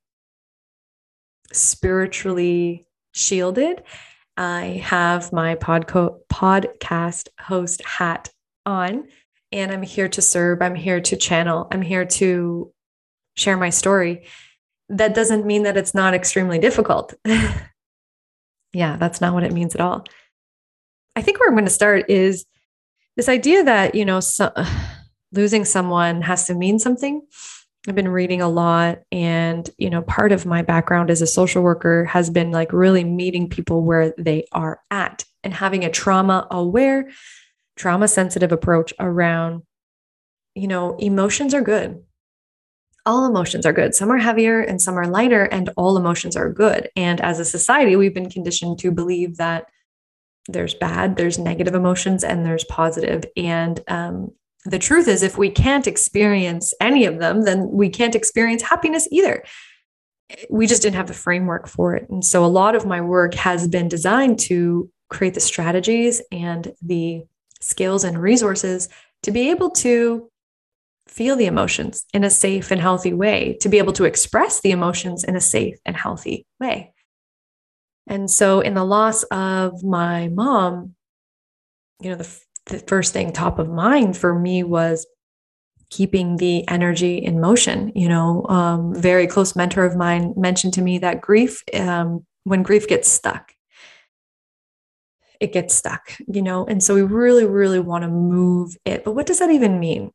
spiritually 1.52 2.87
shielded. 3.12 3.83
I 4.37 4.81
have 4.85 5.33
my 5.33 5.57
podco- 5.57 6.21
podcast 6.33 7.29
host 7.40 7.85
hat 7.85 8.31
on, 8.64 9.09
and 9.52 9.73
I'm 9.73 9.83
here 9.83 10.09
to 10.09 10.23
serve. 10.23 10.62
I'm 10.62 10.75
here 10.75 11.00
to 11.00 11.17
channel. 11.17 11.69
I'm 11.73 11.83
here 11.83 12.05
to 12.05 12.73
share 13.37 13.57
my 13.57 13.71
story. 13.71 14.25
That 14.88 15.14
doesn't 15.14 15.47
mean 15.47 15.64
that 15.64 15.76
it's 15.76 15.95
not 15.95 16.14
extremely 16.14 16.59
difficult. 16.59 17.14
Yeah, 18.73 18.97
that's 18.97 19.21
not 19.21 19.35
what 19.35 19.45
it 19.45 19.53
means 19.53 19.75
at 19.75 19.81
all. 19.81 20.05
I 21.17 21.23
think 21.23 21.41
where 21.41 21.49
I'm 21.49 21.55
going 21.55 21.65
to 21.65 21.71
start 21.71 22.09
is 22.09 22.47
this 23.17 23.29
idea 23.29 23.65
that, 23.65 23.95
you 23.95 24.05
know, 24.05 24.21
so, 24.21 24.53
losing 25.33 25.65
someone 25.65 26.23
has 26.23 26.47
to 26.47 26.55
mean 26.55 26.79
something. 26.79 27.23
I've 27.89 27.95
been 27.95 28.09
reading 28.09 28.43
a 28.43 28.49
lot 28.49 28.99
and, 29.11 29.69
you 29.79 29.89
know, 29.89 30.03
part 30.03 30.33
of 30.33 30.45
my 30.45 30.61
background 30.61 31.11
as 31.11 31.23
a 31.23 31.27
social 31.27 31.62
worker 31.62 32.05
has 32.05 32.29
been 32.29 32.50
like 32.50 32.73
really 32.73 33.05
meeting 33.05 33.49
people 33.49 33.83
where 33.83 34.12
they 34.19 34.45
are 34.53 34.81
at 34.91 35.25
and 35.43 35.55
having 35.55 35.85
a 35.85 35.91
trauma 35.91 36.47
aware, 36.50 37.09
trauma 37.77 38.07
sensitive 38.07 38.53
approach 38.53 38.93
around, 39.00 39.62
you 40.55 40.69
know, 40.69 40.97
emotions 40.99 41.55
are 41.55 41.62
good 41.62 42.03
all 43.07 43.26
emotions 43.26 43.66
are 43.66 43.73
good. 43.73 43.95
Some 43.95 44.11
are 44.11 44.19
heavier 44.19 44.61
and 44.61 44.80
some 44.80 44.99
are 44.99 45.07
lighter, 45.07 45.45
and 45.45 45.71
all 45.76 45.97
emotions 45.97 46.37
are 46.37 46.52
good. 46.52 46.88
And 46.97 47.21
as 47.21 47.38
a 47.38 47.45
society, 47.45 47.97
we've 47.97 48.14
been 48.14 48.30
conditioned 48.30 48.78
to 48.80 48.90
believe 48.90 49.37
that 49.37 49.66
there's 50.49 50.75
bad, 50.75 51.16
there's 51.16 51.38
negative 51.38 51.75
emotions, 51.75 52.25
and 52.25 52.45
there's 52.45 52.64
positive. 52.64 53.25
And 53.37 53.80
um, 53.88 54.30
the 54.64 54.78
truth 54.78 55.09
is, 55.09 55.23
if 55.23 55.38
we 55.38 55.50
can't 55.50 55.87
experience 55.87 56.75
any 56.80 57.04
of 57.04 57.19
them, 57.19 57.42
then 57.42 57.71
we 57.71 57.88
can't 57.88 58.14
experience 58.14 58.62
happiness 58.62 59.09
either. 59.11 59.45
we 60.49 60.66
just 60.66 60.83
didn't 60.83 60.97
have 60.97 61.09
the 61.09 61.14
framework 61.14 61.66
for 61.66 61.95
it. 61.95 62.09
And 62.09 62.25
so 62.25 62.45
a 62.45 62.47
lot 62.47 62.75
of 62.75 62.87
my 62.87 63.00
work 63.00 63.35
has 63.35 63.69
been 63.69 63.88
designed 63.88 64.38
to 64.40 64.90
create 65.09 65.35
the 65.35 65.40
strategies 65.40 66.23
and 66.30 66.73
the 66.83 67.23
skills 67.61 68.04
and 68.04 68.21
resources 68.21 68.88
to 69.23 69.30
be 69.30 69.50
able 69.50 69.71
to 69.71 70.29
feel 71.11 71.37
the 71.37 71.47
emotions 71.47 72.07
in 72.14 72.25
a 72.25 72.31
safe 72.31 72.71
and 72.71 72.81
healthy 72.81 73.12
way, 73.12 73.57
to 73.61 73.69
be 73.69 73.79
able 73.79 73.93
to 73.95 74.05
express 74.05 74.61
the 74.61 74.71
emotions 74.71 75.25
in 75.25 75.37
a 75.37 75.40
safe 75.40 75.76
and 75.85 75.97
healthy 75.97 76.47
way. 76.61 76.93
And 78.07 78.31
so, 78.31 78.61
in 78.61 78.75
the 78.75 78.85
loss 78.85 79.25
of 79.25 79.83
my 79.83 80.29
mom, 80.29 80.95
you 82.00 82.11
know, 82.11 82.17
the, 82.17 82.40
the 82.67 82.79
first 82.79 83.12
thing 83.12 83.33
top 83.33 83.59
of 83.59 83.69
mind 83.69 84.17
for 84.17 84.38
me 84.38 84.62
was 84.62 85.07
keeping 85.90 86.37
the 86.37 86.67
energy 86.69 87.19
in 87.19 87.40
motion. 87.40 87.93
You 87.95 88.09
know, 88.09 88.47
um, 88.49 88.95
very 88.95 89.26
close 89.26 89.57
mentor 89.57 89.85
of 89.85 89.97
mine 89.97 90.35
mentioned 90.37 90.75
to 90.75 90.83
me 90.83 90.99
that 90.99 91.21
grief, 91.21 91.62
um, 91.75 92.25
when 92.45 92.62
grief 92.62 92.88
gets 92.88 93.09
stuck, 93.09 93.52
it 95.40 95.52
gets 95.52 95.75
stuck, 95.75 96.12
you 96.29 96.43
know, 96.43 96.67
and 96.67 96.83
so 96.83 96.95
we 96.95 97.02
really, 97.02 97.47
really 97.47 97.81
want 97.81 98.02
to 98.02 98.09
move 98.09 98.76
it. 98.85 99.05
But 99.05 99.12
what 99.12 99.26
does 99.26 99.40
that 99.40 99.50
even 99.50 99.81
mean? 99.81 100.12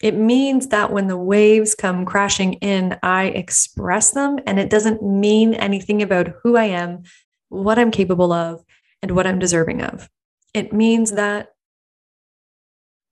It 0.00 0.14
means 0.14 0.68
that 0.68 0.92
when 0.92 1.06
the 1.06 1.16
waves 1.16 1.74
come 1.74 2.04
crashing 2.04 2.54
in, 2.54 2.98
I 3.02 3.26
express 3.26 4.10
them, 4.10 4.38
and 4.46 4.58
it 4.58 4.68
doesn't 4.68 5.02
mean 5.02 5.54
anything 5.54 6.02
about 6.02 6.34
who 6.42 6.56
I 6.56 6.64
am, 6.64 7.04
what 7.48 7.78
I'm 7.78 7.90
capable 7.90 8.32
of, 8.32 8.62
and 9.02 9.12
what 9.12 9.26
I'm 9.26 9.38
deserving 9.38 9.82
of. 9.82 10.10
It 10.52 10.72
means 10.72 11.12
that 11.12 11.48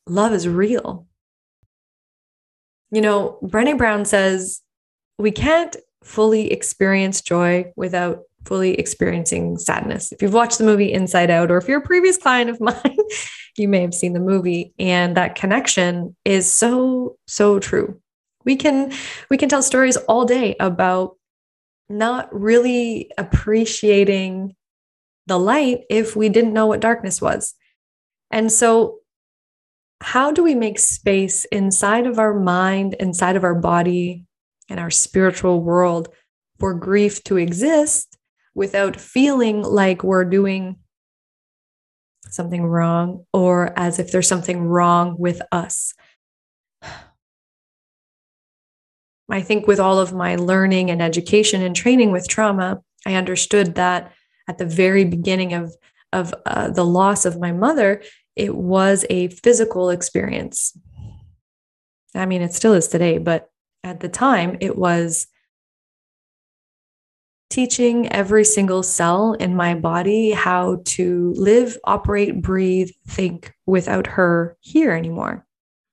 love 0.06 0.32
is 0.32 0.46
real. 0.46 1.06
You 2.90 3.00
know, 3.00 3.38
Brene 3.42 3.78
Brown 3.78 4.04
says 4.04 4.60
we 5.18 5.30
can't 5.30 5.74
fully 6.02 6.52
experience 6.52 7.22
joy 7.22 7.72
without 7.76 8.20
fully 8.44 8.74
experiencing 8.74 9.56
sadness. 9.56 10.12
If 10.12 10.20
you've 10.20 10.34
watched 10.34 10.58
the 10.58 10.64
movie 10.64 10.92
Inside 10.92 11.30
Out, 11.30 11.50
or 11.50 11.56
if 11.56 11.66
you're 11.66 11.78
a 11.78 11.86
previous 11.86 12.16
client 12.16 12.50
of 12.50 12.60
mine, 12.60 12.96
you 13.56 13.68
may 13.68 13.80
have 13.80 13.94
seen 13.94 14.12
the 14.12 14.20
movie. 14.20 14.72
And 14.78 15.16
that 15.16 15.34
connection 15.34 16.16
is 16.24 16.52
so, 16.52 17.16
so 17.26 17.58
true. 17.58 18.00
We 18.44 18.56
can 18.56 18.92
we 19.30 19.38
can 19.38 19.48
tell 19.48 19.62
stories 19.62 19.96
all 19.96 20.26
day 20.26 20.54
about 20.60 21.16
not 21.88 22.28
really 22.34 23.10
appreciating 23.16 24.54
the 25.26 25.38
light 25.38 25.84
if 25.88 26.14
we 26.14 26.28
didn't 26.28 26.52
know 26.52 26.66
what 26.66 26.80
darkness 26.80 27.22
was. 27.22 27.54
And 28.30 28.52
so 28.52 28.98
how 30.02 30.32
do 30.32 30.42
we 30.42 30.54
make 30.54 30.78
space 30.78 31.46
inside 31.46 32.06
of 32.06 32.18
our 32.18 32.38
mind, 32.38 32.94
inside 32.94 33.36
of 33.36 33.44
our 33.44 33.54
body, 33.54 34.24
and 34.68 34.78
our 34.78 34.90
spiritual 34.90 35.62
world 35.62 36.08
for 36.58 36.74
grief 36.74 37.24
to 37.24 37.36
exist 37.36 38.18
without 38.54 39.00
feeling 39.00 39.62
like 39.62 40.04
we're 40.04 40.24
doing 40.24 40.76
something 42.34 42.64
wrong 42.64 43.24
or 43.32 43.72
as 43.78 43.98
if 43.98 44.10
there's 44.10 44.28
something 44.28 44.62
wrong 44.62 45.16
with 45.18 45.40
us? 45.52 45.94
I 49.30 49.40
think 49.42 49.66
with 49.66 49.80
all 49.80 49.98
of 49.98 50.12
my 50.12 50.36
learning 50.36 50.90
and 50.90 51.00
education 51.00 51.62
and 51.62 51.74
training 51.74 52.12
with 52.12 52.28
trauma, 52.28 52.82
I 53.06 53.14
understood 53.14 53.76
that 53.76 54.12
at 54.48 54.58
the 54.58 54.66
very 54.66 55.04
beginning 55.04 55.54
of, 55.54 55.74
of 56.12 56.34
uh, 56.44 56.70
the 56.70 56.84
loss 56.84 57.24
of 57.24 57.40
my 57.40 57.52
mother, 57.52 58.02
it 58.36 58.54
was 58.54 59.06
a 59.08 59.28
physical 59.28 59.90
experience. 59.90 60.76
I 62.14 62.26
mean, 62.26 62.42
it 62.42 62.52
still 62.52 62.74
is 62.74 62.88
today, 62.88 63.18
but 63.18 63.48
at 63.82 64.00
the 64.00 64.08
time, 64.08 64.56
it 64.60 64.76
was 64.76 65.26
teaching 67.54 68.10
every 68.12 68.44
single 68.44 68.82
cell 68.82 69.34
in 69.34 69.54
my 69.54 69.76
body 69.76 70.32
how 70.32 70.82
to 70.84 71.32
live, 71.36 71.78
operate, 71.84 72.42
breathe, 72.42 72.90
think 73.06 73.54
without 73.64 74.08
her 74.08 74.56
here 74.58 74.90
anymore. 74.90 75.46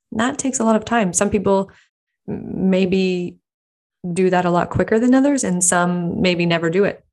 And 0.10 0.20
that 0.20 0.40
takes 0.40 0.60
a 0.60 0.64
lot 0.64 0.76
of 0.76 0.86
time. 0.86 1.14
Some 1.14 1.30
people 1.30 1.70
maybe 2.26 3.38
do 4.12 4.32
that 4.32 4.46
a 4.46 4.50
lot 4.50 4.72
quicker 4.72 4.98
than 4.98 5.14
others, 5.14 5.44
and 5.44 5.64
some 5.64 6.20
maybe 6.20 6.48
never 6.48 6.72
do 6.72 6.84
it. 6.84 7.06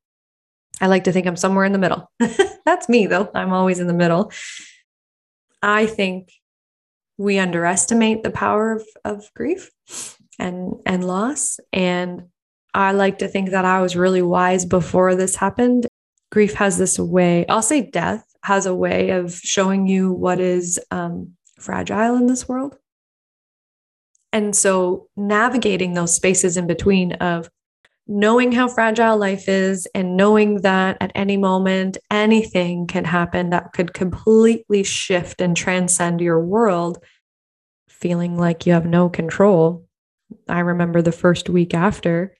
I 0.81 0.87
like 0.87 1.03
to 1.03 1.11
think 1.11 1.27
I'm 1.27 1.35
somewhere 1.35 1.65
in 1.65 1.71
the 1.71 1.77
middle. 1.77 2.11
That's 2.65 2.89
me, 2.89 3.05
though. 3.05 3.29
I'm 3.35 3.53
always 3.53 3.77
in 3.77 3.85
the 3.85 3.93
middle. 3.93 4.31
I 5.61 5.85
think 5.85 6.31
we 7.19 7.37
underestimate 7.37 8.23
the 8.23 8.31
power 8.31 8.71
of, 8.71 8.83
of 9.05 9.31
grief 9.35 9.69
and 10.39 10.73
and 10.87 11.05
loss. 11.05 11.59
And 11.71 12.29
I 12.79 12.93
like 12.93 13.17
to 13.17 13.27
think 13.27 13.49
that 13.49 13.65
I 13.65 13.81
was 13.81 13.97
really 13.97 14.21
wise 14.21 14.65
before 14.65 15.13
this 15.13 15.35
happened. 15.35 15.85
Grief 16.31 16.53
has 16.53 16.77
this 16.77 16.97
way, 16.97 17.45
I'll 17.49 17.61
say 17.61 17.81
death 17.81 18.23
has 18.43 18.65
a 18.65 18.73
way 18.73 19.09
of 19.09 19.33
showing 19.33 19.85
you 19.85 20.13
what 20.13 20.39
is 20.39 20.79
um, 20.89 21.33
fragile 21.59 22.15
in 22.15 22.27
this 22.27 22.47
world. 22.47 22.77
And 24.31 24.55
so 24.55 25.09
navigating 25.17 25.93
those 25.93 26.15
spaces 26.15 26.55
in 26.55 26.67
between 26.67 27.13
of 27.13 27.49
knowing 28.07 28.53
how 28.53 28.69
fragile 28.69 29.17
life 29.17 29.49
is 29.49 29.85
and 29.93 30.15
knowing 30.15 30.61
that 30.61 30.95
at 31.01 31.11
any 31.15 31.35
moment 31.35 31.97
anything 32.09 32.87
can 32.87 33.03
happen 33.03 33.49
that 33.49 33.73
could 33.73 33.93
completely 33.93 34.83
shift 34.83 35.41
and 35.41 35.57
transcend 35.57 36.21
your 36.21 36.39
world, 36.39 37.03
feeling 37.89 38.37
like 38.37 38.65
you 38.65 38.71
have 38.71 38.85
no 38.85 39.09
control. 39.09 39.85
I 40.47 40.61
remember 40.61 41.01
the 41.01 41.11
first 41.11 41.49
week 41.49 41.73
after, 41.73 42.37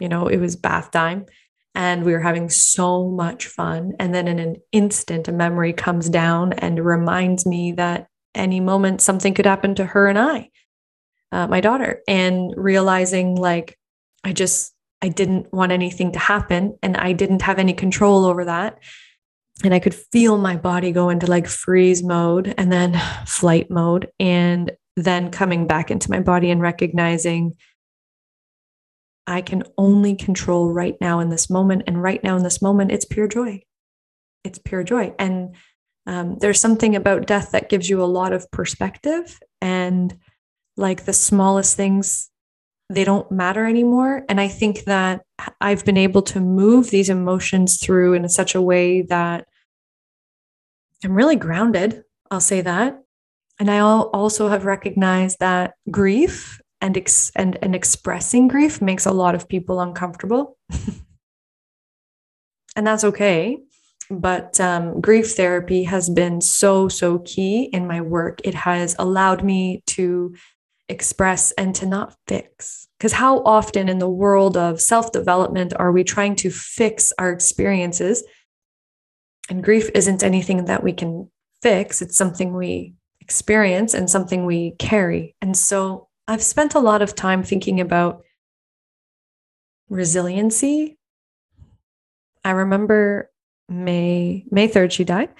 you 0.00 0.08
know, 0.08 0.26
it 0.26 0.38
was 0.38 0.56
bath 0.56 0.90
time 0.90 1.26
and 1.74 2.04
we 2.04 2.12
were 2.12 2.20
having 2.20 2.48
so 2.48 3.08
much 3.08 3.46
fun. 3.46 3.92
And 3.98 4.14
then 4.14 4.26
in 4.26 4.38
an 4.38 4.56
instant, 4.72 5.28
a 5.28 5.32
memory 5.32 5.72
comes 5.72 6.08
down 6.08 6.52
and 6.54 6.84
reminds 6.84 7.46
me 7.46 7.72
that 7.72 8.08
any 8.34 8.60
moment 8.60 9.00
something 9.00 9.34
could 9.34 9.46
happen 9.46 9.74
to 9.76 9.84
her 9.84 10.08
and 10.08 10.18
I, 10.18 10.50
uh, 11.32 11.46
my 11.46 11.60
daughter, 11.60 12.02
and 12.08 12.52
realizing 12.56 13.36
like, 13.36 13.78
I 14.24 14.32
just 14.32 14.74
I 15.02 15.08
didn't 15.08 15.52
want 15.52 15.72
anything 15.72 16.12
to 16.12 16.18
happen 16.18 16.76
and 16.82 16.96
I 16.96 17.12
didn't 17.12 17.42
have 17.42 17.58
any 17.58 17.72
control 17.72 18.26
over 18.26 18.44
that. 18.44 18.78
And 19.64 19.74
I 19.74 19.78
could 19.78 19.94
feel 19.94 20.38
my 20.38 20.56
body 20.56 20.92
go 20.92 21.08
into 21.08 21.26
like 21.26 21.46
freeze 21.46 22.02
mode 22.02 22.54
and 22.58 22.70
then 22.70 23.00
flight 23.26 23.70
mode. 23.70 24.08
And 24.18 24.72
then 24.96 25.30
coming 25.30 25.66
back 25.66 25.90
into 25.90 26.10
my 26.10 26.20
body 26.20 26.50
and 26.50 26.60
recognizing 26.60 27.56
I 29.30 29.42
can 29.42 29.62
only 29.78 30.16
control 30.16 30.72
right 30.72 30.96
now 31.00 31.20
in 31.20 31.30
this 31.30 31.48
moment. 31.48 31.84
And 31.86 32.02
right 32.02 32.22
now 32.22 32.36
in 32.36 32.42
this 32.42 32.60
moment, 32.60 32.90
it's 32.90 33.04
pure 33.04 33.28
joy. 33.28 33.62
It's 34.42 34.58
pure 34.58 34.82
joy. 34.82 35.14
And 35.18 35.54
um, 36.06 36.38
there's 36.38 36.60
something 36.60 36.96
about 36.96 37.28
death 37.28 37.52
that 37.52 37.68
gives 37.68 37.88
you 37.88 38.02
a 38.02 38.04
lot 38.04 38.32
of 38.32 38.50
perspective. 38.50 39.38
And 39.60 40.18
like 40.76 41.04
the 41.04 41.12
smallest 41.12 41.76
things 41.76 42.28
they 42.88 43.04
don't 43.04 43.30
matter 43.30 43.66
anymore. 43.66 44.24
And 44.28 44.40
I 44.40 44.48
think 44.48 44.84
that 44.84 45.22
I've 45.60 45.84
been 45.84 45.96
able 45.96 46.22
to 46.22 46.40
move 46.40 46.90
these 46.90 47.08
emotions 47.08 47.78
through 47.78 48.14
in 48.14 48.28
such 48.28 48.56
a 48.56 48.62
way 48.62 49.02
that 49.02 49.46
I'm 51.04 51.14
really 51.14 51.36
grounded. 51.36 52.02
I'll 52.32 52.40
say 52.40 52.62
that. 52.62 53.00
And 53.60 53.70
I 53.70 53.78
also 53.78 54.48
have 54.48 54.64
recognized 54.64 55.38
that 55.38 55.74
grief 55.88 56.60
and, 56.80 56.96
ex- 56.96 57.32
and, 57.36 57.58
and 57.62 57.74
expressing 57.74 58.48
grief 58.48 58.80
makes 58.80 59.06
a 59.06 59.12
lot 59.12 59.34
of 59.34 59.48
people 59.48 59.80
uncomfortable. 59.80 60.56
and 62.76 62.86
that's 62.86 63.04
okay. 63.04 63.58
But 64.10 64.60
um, 64.60 65.00
grief 65.00 65.32
therapy 65.32 65.84
has 65.84 66.10
been 66.10 66.40
so, 66.40 66.88
so 66.88 67.20
key 67.20 67.64
in 67.64 67.86
my 67.86 68.00
work. 68.00 68.40
It 68.42 68.54
has 68.54 68.96
allowed 68.98 69.44
me 69.44 69.82
to 69.88 70.34
express 70.88 71.52
and 71.52 71.74
to 71.76 71.86
not 71.86 72.16
fix. 72.26 72.88
Because 72.98 73.12
how 73.12 73.38
often 73.44 73.88
in 73.88 73.98
the 73.98 74.08
world 74.08 74.56
of 74.56 74.80
self 74.80 75.12
development 75.12 75.72
are 75.76 75.92
we 75.92 76.04
trying 76.04 76.34
to 76.36 76.50
fix 76.50 77.12
our 77.18 77.30
experiences? 77.30 78.24
And 79.48 79.64
grief 79.64 79.90
isn't 79.94 80.22
anything 80.22 80.66
that 80.66 80.82
we 80.82 80.92
can 80.92 81.30
fix, 81.62 82.02
it's 82.02 82.16
something 82.16 82.54
we 82.54 82.94
experience 83.20 83.94
and 83.94 84.10
something 84.10 84.44
we 84.44 84.72
carry. 84.78 85.36
And 85.40 85.56
so 85.56 86.08
I've 86.30 86.44
spent 86.44 86.76
a 86.76 86.78
lot 86.78 87.02
of 87.02 87.16
time 87.16 87.42
thinking 87.42 87.80
about 87.80 88.22
resiliency. 89.88 90.96
I 92.44 92.52
remember 92.52 93.32
May 93.68 94.44
May 94.48 94.68
3rd 94.68 94.92
she 94.92 95.02
died. 95.02 95.30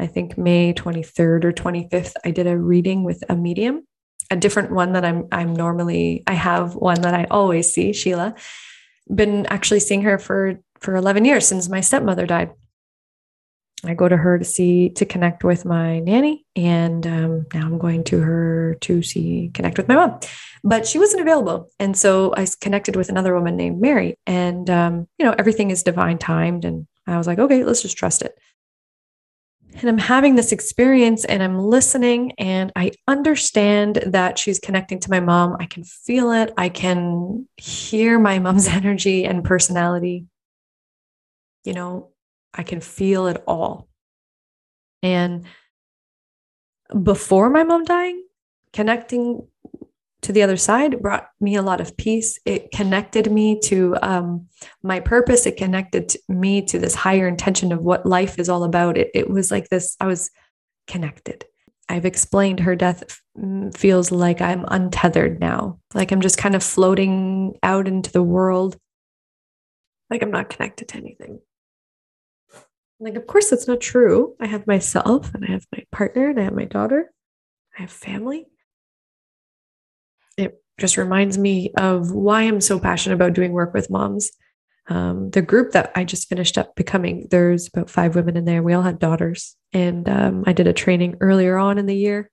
I 0.00 0.08
think 0.08 0.36
May 0.36 0.74
23rd 0.74 1.44
or 1.44 1.52
25th 1.52 2.14
I 2.24 2.32
did 2.32 2.48
a 2.48 2.58
reading 2.58 3.04
with 3.04 3.22
a 3.28 3.36
medium 3.36 3.86
a 4.32 4.36
different 4.36 4.72
one 4.72 4.94
that 4.94 5.04
I'm 5.04 5.28
I'm 5.30 5.54
normally 5.54 6.24
I 6.26 6.34
have 6.34 6.74
one 6.74 7.02
that 7.02 7.14
I 7.14 7.28
always 7.30 7.72
see, 7.72 7.92
Sheila. 7.92 8.34
Been 9.14 9.46
actually 9.46 9.78
seeing 9.78 10.02
her 10.02 10.18
for 10.18 10.58
for 10.80 10.96
11 10.96 11.24
years 11.24 11.46
since 11.46 11.68
my 11.68 11.80
stepmother 11.80 12.26
died. 12.26 12.50
I 13.84 13.94
go 13.94 14.08
to 14.08 14.16
her 14.16 14.38
to 14.38 14.44
see 14.44 14.90
to 14.90 15.04
connect 15.04 15.42
with 15.42 15.64
my 15.64 15.98
nanny, 15.98 16.44
and 16.54 17.04
um, 17.06 17.46
now 17.52 17.66
I'm 17.66 17.78
going 17.78 18.04
to 18.04 18.20
her 18.20 18.76
to 18.82 19.02
see 19.02 19.50
connect 19.54 19.76
with 19.76 19.88
my 19.88 19.96
mom. 19.96 20.20
But 20.62 20.86
she 20.86 20.98
wasn't 20.98 21.22
available, 21.22 21.68
and 21.80 21.96
so 21.96 22.32
I 22.36 22.46
connected 22.60 22.94
with 22.94 23.08
another 23.08 23.34
woman 23.34 23.56
named 23.56 23.80
Mary, 23.80 24.18
and 24.24 24.70
um, 24.70 25.08
you 25.18 25.26
know 25.26 25.34
everything 25.36 25.70
is 25.72 25.82
divine 25.82 26.18
timed, 26.18 26.64
and 26.64 26.86
I 27.08 27.18
was 27.18 27.26
like, 27.26 27.40
okay, 27.40 27.64
let's 27.64 27.82
just 27.82 27.96
trust 27.96 28.22
it. 28.22 28.38
And 29.74 29.88
I'm 29.88 29.98
having 29.98 30.36
this 30.36 30.52
experience, 30.52 31.24
and 31.24 31.42
I'm 31.42 31.58
listening, 31.58 32.32
and 32.38 32.70
I 32.76 32.92
understand 33.08 33.96
that 34.06 34.38
she's 34.38 34.60
connecting 34.60 35.00
to 35.00 35.10
my 35.10 35.18
mom. 35.18 35.56
I 35.58 35.66
can 35.66 35.82
feel 35.82 36.30
it. 36.30 36.54
I 36.56 36.68
can 36.68 37.48
hear 37.56 38.20
my 38.20 38.38
mom's 38.38 38.68
energy 38.68 39.24
and 39.24 39.42
personality. 39.42 40.26
You 41.64 41.72
know, 41.72 42.11
I 42.54 42.62
can 42.62 42.80
feel 42.80 43.26
it 43.26 43.42
all. 43.46 43.88
And 45.02 45.44
before 47.02 47.50
my 47.50 47.64
mom 47.64 47.84
dying, 47.84 48.24
connecting 48.72 49.46
to 50.22 50.32
the 50.32 50.42
other 50.42 50.56
side 50.56 51.02
brought 51.02 51.28
me 51.40 51.56
a 51.56 51.62
lot 51.62 51.80
of 51.80 51.96
peace. 51.96 52.38
It 52.44 52.70
connected 52.70 53.30
me 53.30 53.58
to 53.64 53.96
um, 54.02 54.48
my 54.82 55.00
purpose. 55.00 55.46
It 55.46 55.56
connected 55.56 56.14
me 56.28 56.62
to 56.66 56.78
this 56.78 56.94
higher 56.94 57.26
intention 57.26 57.72
of 57.72 57.82
what 57.82 58.06
life 58.06 58.38
is 58.38 58.48
all 58.48 58.62
about. 58.64 58.96
It, 58.96 59.10
it 59.14 59.28
was 59.28 59.50
like 59.50 59.68
this, 59.68 59.96
I 60.00 60.06
was 60.06 60.30
connected. 60.86 61.44
I've 61.88 62.06
explained 62.06 62.60
her 62.60 62.76
death 62.76 63.20
feels 63.74 64.12
like 64.12 64.40
I'm 64.40 64.64
untethered 64.68 65.40
now, 65.40 65.80
like 65.94 66.12
I'm 66.12 66.20
just 66.20 66.38
kind 66.38 66.54
of 66.54 66.62
floating 66.62 67.58
out 67.62 67.88
into 67.88 68.12
the 68.12 68.22
world, 68.22 68.78
like 70.08 70.22
I'm 70.22 70.30
not 70.30 70.48
connected 70.48 70.88
to 70.88 70.96
anything 70.96 71.40
like, 73.02 73.16
of 73.16 73.26
course, 73.26 73.50
that's 73.50 73.66
not 73.66 73.80
true. 73.80 74.34
I 74.40 74.46
have 74.46 74.66
myself 74.66 75.34
and 75.34 75.44
I 75.44 75.50
have 75.52 75.66
my 75.72 75.84
partner 75.90 76.30
and 76.30 76.40
I 76.40 76.44
have 76.44 76.54
my 76.54 76.64
daughter. 76.64 77.12
I 77.76 77.82
have 77.82 77.90
family. 77.90 78.46
It 80.36 80.62
just 80.78 80.96
reminds 80.96 81.38
me 81.38 81.72
of 81.76 82.12
why 82.12 82.42
I'm 82.42 82.60
so 82.60 82.78
passionate 82.78 83.14
about 83.14 83.32
doing 83.32 83.52
work 83.52 83.74
with 83.74 83.90
moms. 83.90 84.30
Um, 84.88 85.30
the 85.30 85.42
group 85.42 85.72
that 85.72 85.92
I 85.94 86.04
just 86.04 86.28
finished 86.28 86.58
up 86.58 86.74
becoming, 86.74 87.28
there's 87.30 87.68
about 87.68 87.90
five 87.90 88.14
women 88.14 88.36
in 88.36 88.44
there. 88.44 88.62
We 88.62 88.72
all 88.72 88.82
had 88.82 88.98
daughters. 88.98 89.56
And 89.72 90.08
um, 90.08 90.44
I 90.46 90.52
did 90.52 90.66
a 90.66 90.72
training 90.72 91.16
earlier 91.20 91.56
on 91.56 91.78
in 91.78 91.86
the 91.86 91.96
year, 91.96 92.30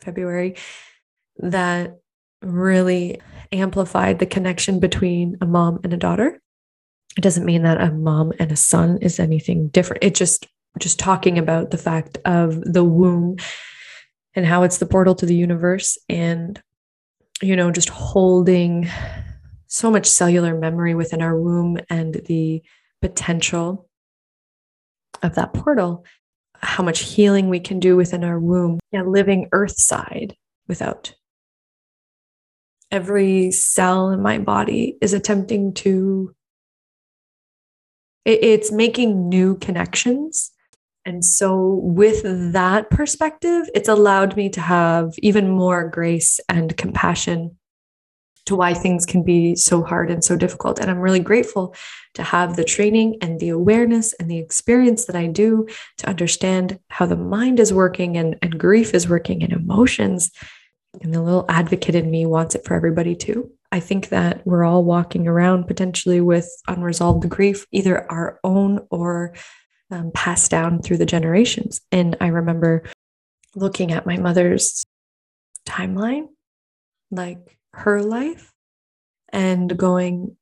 February, 0.00 0.56
that 1.38 1.98
really 2.42 3.20
amplified 3.52 4.18
the 4.18 4.26
connection 4.26 4.80
between 4.80 5.36
a 5.40 5.46
mom 5.46 5.80
and 5.82 5.92
a 5.92 5.96
daughter 5.98 6.40
it 7.16 7.20
doesn't 7.20 7.44
mean 7.44 7.62
that 7.62 7.80
a 7.80 7.92
mom 7.92 8.32
and 8.38 8.50
a 8.50 8.56
son 8.56 8.98
is 9.00 9.20
anything 9.20 9.68
different. 9.68 10.02
It 10.02 10.14
just 10.14 10.46
just 10.80 10.98
talking 10.98 11.38
about 11.38 11.70
the 11.70 11.78
fact 11.78 12.18
of 12.24 12.60
the 12.60 12.82
womb 12.82 13.36
and 14.34 14.44
how 14.44 14.64
it's 14.64 14.78
the 14.78 14.86
portal 14.86 15.14
to 15.14 15.26
the 15.26 15.36
universe 15.36 15.96
and 16.08 16.60
you 17.40 17.54
know 17.54 17.70
just 17.70 17.88
holding 17.88 18.88
so 19.68 19.90
much 19.90 20.06
cellular 20.06 20.58
memory 20.58 20.94
within 20.94 21.22
our 21.22 21.38
womb 21.38 21.78
and 21.90 22.22
the 22.26 22.62
potential 23.00 23.88
of 25.22 25.36
that 25.36 25.54
portal 25.54 26.04
how 26.56 26.82
much 26.82 27.00
healing 27.00 27.48
we 27.48 27.60
can 27.60 27.78
do 27.78 27.94
within 27.94 28.24
our 28.24 28.40
womb. 28.40 28.80
Yeah 28.90 29.02
living 29.02 29.48
earth 29.52 29.76
side 29.76 30.34
without 30.66 31.14
every 32.90 33.50
cell 33.50 34.10
in 34.10 34.22
my 34.22 34.38
body 34.38 34.96
is 35.00 35.12
attempting 35.12 35.74
to 35.74 36.34
it's 38.24 38.72
making 38.72 39.28
new 39.28 39.56
connections. 39.56 40.50
And 41.06 41.24
so, 41.24 41.80
with 41.82 42.22
that 42.52 42.88
perspective, 42.88 43.68
it's 43.74 43.88
allowed 43.88 44.36
me 44.36 44.48
to 44.50 44.60
have 44.60 45.12
even 45.18 45.50
more 45.50 45.86
grace 45.88 46.40
and 46.48 46.74
compassion 46.76 47.58
to 48.46 48.56
why 48.56 48.74
things 48.74 49.06
can 49.06 49.22
be 49.22 49.54
so 49.54 49.82
hard 49.82 50.10
and 50.10 50.22
so 50.22 50.36
difficult. 50.36 50.78
And 50.78 50.90
I'm 50.90 50.98
really 50.98 51.20
grateful 51.20 51.74
to 52.14 52.22
have 52.22 52.56
the 52.56 52.64
training 52.64 53.16
and 53.20 53.40
the 53.40 53.48
awareness 53.50 54.12
and 54.14 54.30
the 54.30 54.38
experience 54.38 55.06
that 55.06 55.16
I 55.16 55.26
do 55.26 55.66
to 55.98 56.08
understand 56.08 56.78
how 56.88 57.06
the 57.06 57.16
mind 57.16 57.58
is 57.58 57.72
working 57.72 58.16
and, 58.16 58.36
and 58.42 58.58
grief 58.58 58.94
is 58.94 59.08
working 59.08 59.42
and 59.42 59.52
emotions. 59.52 60.30
And 61.02 61.12
the 61.12 61.22
little 61.22 61.46
advocate 61.48 61.94
in 61.94 62.10
me 62.10 62.26
wants 62.26 62.54
it 62.54 62.64
for 62.64 62.74
everybody 62.74 63.16
too. 63.16 63.50
I 63.74 63.80
think 63.80 64.10
that 64.10 64.46
we're 64.46 64.62
all 64.62 64.84
walking 64.84 65.26
around 65.26 65.66
potentially 65.66 66.20
with 66.20 66.48
unresolved 66.68 67.28
grief, 67.28 67.66
either 67.72 68.08
our 68.08 68.38
own 68.44 68.86
or 68.88 69.34
um, 69.90 70.12
passed 70.14 70.52
down 70.52 70.80
through 70.80 70.98
the 70.98 71.04
generations. 71.04 71.80
And 71.90 72.16
I 72.20 72.28
remember 72.28 72.84
looking 73.56 73.90
at 73.90 74.06
my 74.06 74.16
mother's 74.16 74.86
timeline, 75.66 76.28
like 77.10 77.58
her 77.72 78.00
life, 78.00 78.52
and 79.32 79.76
going, 79.76 80.36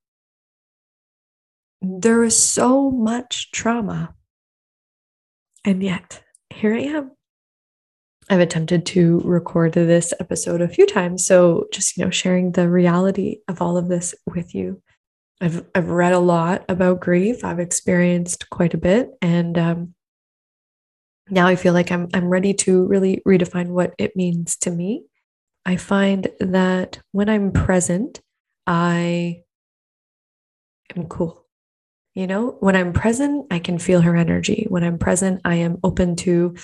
there 1.81 2.23
is 2.25 2.37
so 2.37 2.91
much 2.91 3.51
trauma. 3.51 4.15
And 5.65 5.83
yet, 5.83 6.23
here 6.51 6.75
I 6.75 6.81
am 6.81 7.13
I've 8.31 8.41
attempted 8.41 8.87
to 8.87 9.21
record 9.25 9.73
this 9.73 10.15
episode 10.21 10.61
a 10.61 10.69
few 10.69 10.87
times. 10.87 11.27
So 11.27 11.67
just, 11.73 11.97
you 11.97 12.05
know, 12.05 12.11
sharing 12.11 12.53
the 12.53 12.69
reality 12.69 13.39
of 13.49 13.61
all 13.61 13.77
of 13.77 13.89
this 13.89 14.15
with 14.27 14.55
you. 14.55 14.81
I've, 15.41 15.65
I've 15.75 15.91
read 15.91 16.13
a 16.13 16.21
lot 16.21 16.65
about 16.69 17.01
grief. 17.01 17.45
I've 17.45 17.59
experienced 17.59 18.49
quite 18.49 18.75
a 18.75 18.79
bit. 18.79 19.11
And 19.21 19.59
um, 19.59 19.95
now 21.29 21.49
I 21.49 21.57
feel 21.57 21.73
like 21.73 21.91
I'm, 21.91 22.09
I'm 22.15 22.29
ready 22.29 22.55
to 22.55 22.87
really 22.87 23.23
redefine 23.27 23.69
what 23.69 23.93
it 23.99 24.15
means 24.15 24.57
to 24.59 24.71
me. 24.71 25.05
I 25.67 25.77
find 25.77 26.29
that 26.41 27.01
when 27.11 27.29
I'm 27.29 27.53
present, 27.53 28.21
I 28.67 29.43
am 30.97 31.07
cool. 31.07 31.47
You 32.15 32.27
know, 32.27 32.57
when 32.61 32.77
I'm 32.77 32.93
present, 32.93 33.47
I 33.51 33.59
can 33.59 33.79
feel 33.79 34.01
her 34.03 34.17
energy. 34.17 34.67
When 34.69 34.85
I'm 34.85 34.99
present, 34.99 35.41
I 35.45 35.57
am 35.57 35.79
open 35.83 36.15
to 36.17 36.55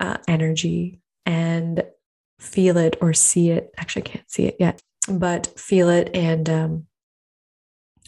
uh, 0.00 0.18
energy 0.28 1.00
and 1.24 1.82
feel 2.38 2.76
it 2.76 2.96
or 3.00 3.12
see 3.12 3.50
it. 3.50 3.70
Actually, 3.76 4.02
I 4.02 4.08
can't 4.08 4.30
see 4.30 4.44
it 4.44 4.56
yet, 4.58 4.82
but 5.08 5.58
feel 5.58 5.88
it 5.88 6.10
and 6.14 6.48
um, 6.48 6.86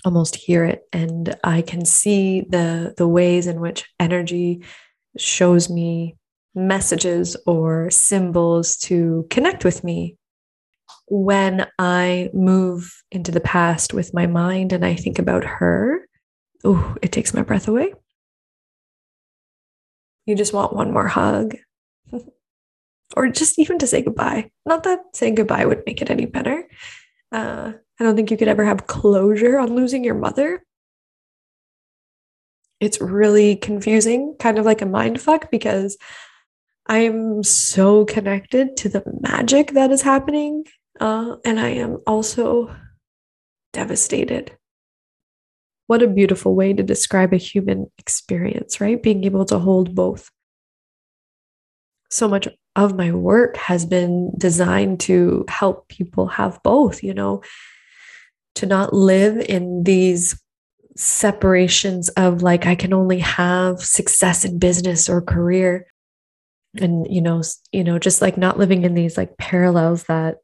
almost 0.04 0.36
hear 0.36 0.64
it. 0.64 0.82
And 0.92 1.36
I 1.44 1.62
can 1.62 1.84
see 1.84 2.42
the 2.48 2.94
the 2.96 3.08
ways 3.08 3.46
in 3.46 3.60
which 3.60 3.86
energy 3.98 4.62
shows 5.16 5.68
me 5.70 6.16
messages 6.54 7.36
or 7.46 7.90
symbols 7.90 8.76
to 8.76 9.26
connect 9.30 9.64
with 9.64 9.84
me 9.84 10.16
when 11.06 11.66
I 11.78 12.30
move 12.34 13.02
into 13.10 13.32
the 13.32 13.40
past 13.40 13.94
with 13.94 14.12
my 14.12 14.26
mind 14.26 14.72
and 14.72 14.84
I 14.84 14.94
think 14.94 15.18
about 15.18 15.44
her. 15.44 16.06
Oh, 16.64 16.96
it 17.00 17.12
takes 17.12 17.32
my 17.32 17.42
breath 17.42 17.68
away. 17.68 17.94
You 20.26 20.34
just 20.34 20.52
want 20.52 20.74
one 20.74 20.92
more 20.92 21.08
hug 21.08 21.56
or 23.16 23.28
just 23.28 23.58
even 23.58 23.78
to 23.78 23.86
say 23.86 24.02
goodbye. 24.02 24.50
Not 24.66 24.82
that 24.84 25.00
saying 25.14 25.36
goodbye 25.36 25.64
would 25.64 25.82
make 25.86 26.02
it 26.02 26.10
any 26.10 26.26
better. 26.26 26.68
Uh, 27.32 27.72
I 27.98 28.04
don't 28.04 28.16
think 28.16 28.30
you 28.30 28.36
could 28.36 28.48
ever 28.48 28.64
have 28.64 28.86
closure 28.86 29.58
on 29.58 29.74
losing 29.74 30.04
your 30.04 30.14
mother. 30.14 30.64
It's 32.80 33.00
really 33.00 33.56
confusing, 33.56 34.36
kind 34.38 34.58
of 34.58 34.64
like 34.64 34.82
a 34.82 34.86
mind 34.86 35.20
fuck, 35.20 35.50
because 35.50 35.96
I'm 36.86 37.42
so 37.42 38.04
connected 38.04 38.76
to 38.78 38.88
the 38.88 39.02
magic 39.20 39.72
that 39.72 39.90
is 39.90 40.02
happening. 40.02 40.64
Uh, 41.00 41.36
and 41.44 41.58
I 41.58 41.70
am 41.70 41.98
also 42.06 42.74
devastated. 43.72 44.56
What 45.86 46.02
a 46.02 46.08
beautiful 46.08 46.54
way 46.54 46.72
to 46.72 46.82
describe 46.82 47.32
a 47.32 47.38
human 47.38 47.90
experience, 47.98 48.80
right? 48.80 49.02
Being 49.02 49.24
able 49.24 49.44
to 49.46 49.58
hold 49.58 49.94
both 49.94 50.30
so 52.10 52.28
much 52.28 52.48
of 52.78 52.94
my 52.96 53.10
work 53.10 53.56
has 53.56 53.84
been 53.84 54.30
designed 54.38 55.00
to 55.00 55.44
help 55.48 55.88
people 55.88 56.28
have 56.28 56.62
both, 56.62 57.02
you 57.02 57.12
know, 57.12 57.42
to 58.54 58.66
not 58.66 58.94
live 58.94 59.36
in 59.36 59.82
these 59.82 60.40
separations 60.96 62.08
of 62.10 62.40
like, 62.40 62.66
I 62.66 62.76
can 62.76 62.92
only 62.92 63.18
have 63.18 63.82
success 63.82 64.44
in 64.44 64.60
business 64.60 65.08
or 65.08 65.20
career. 65.20 65.86
And, 66.80 67.04
you 67.12 67.20
know, 67.20 67.42
you 67.72 67.82
know, 67.82 67.98
just 67.98 68.22
like 68.22 68.38
not 68.38 68.58
living 68.58 68.84
in 68.84 68.94
these 68.94 69.16
like 69.16 69.36
parallels 69.38 70.04
that 70.04 70.36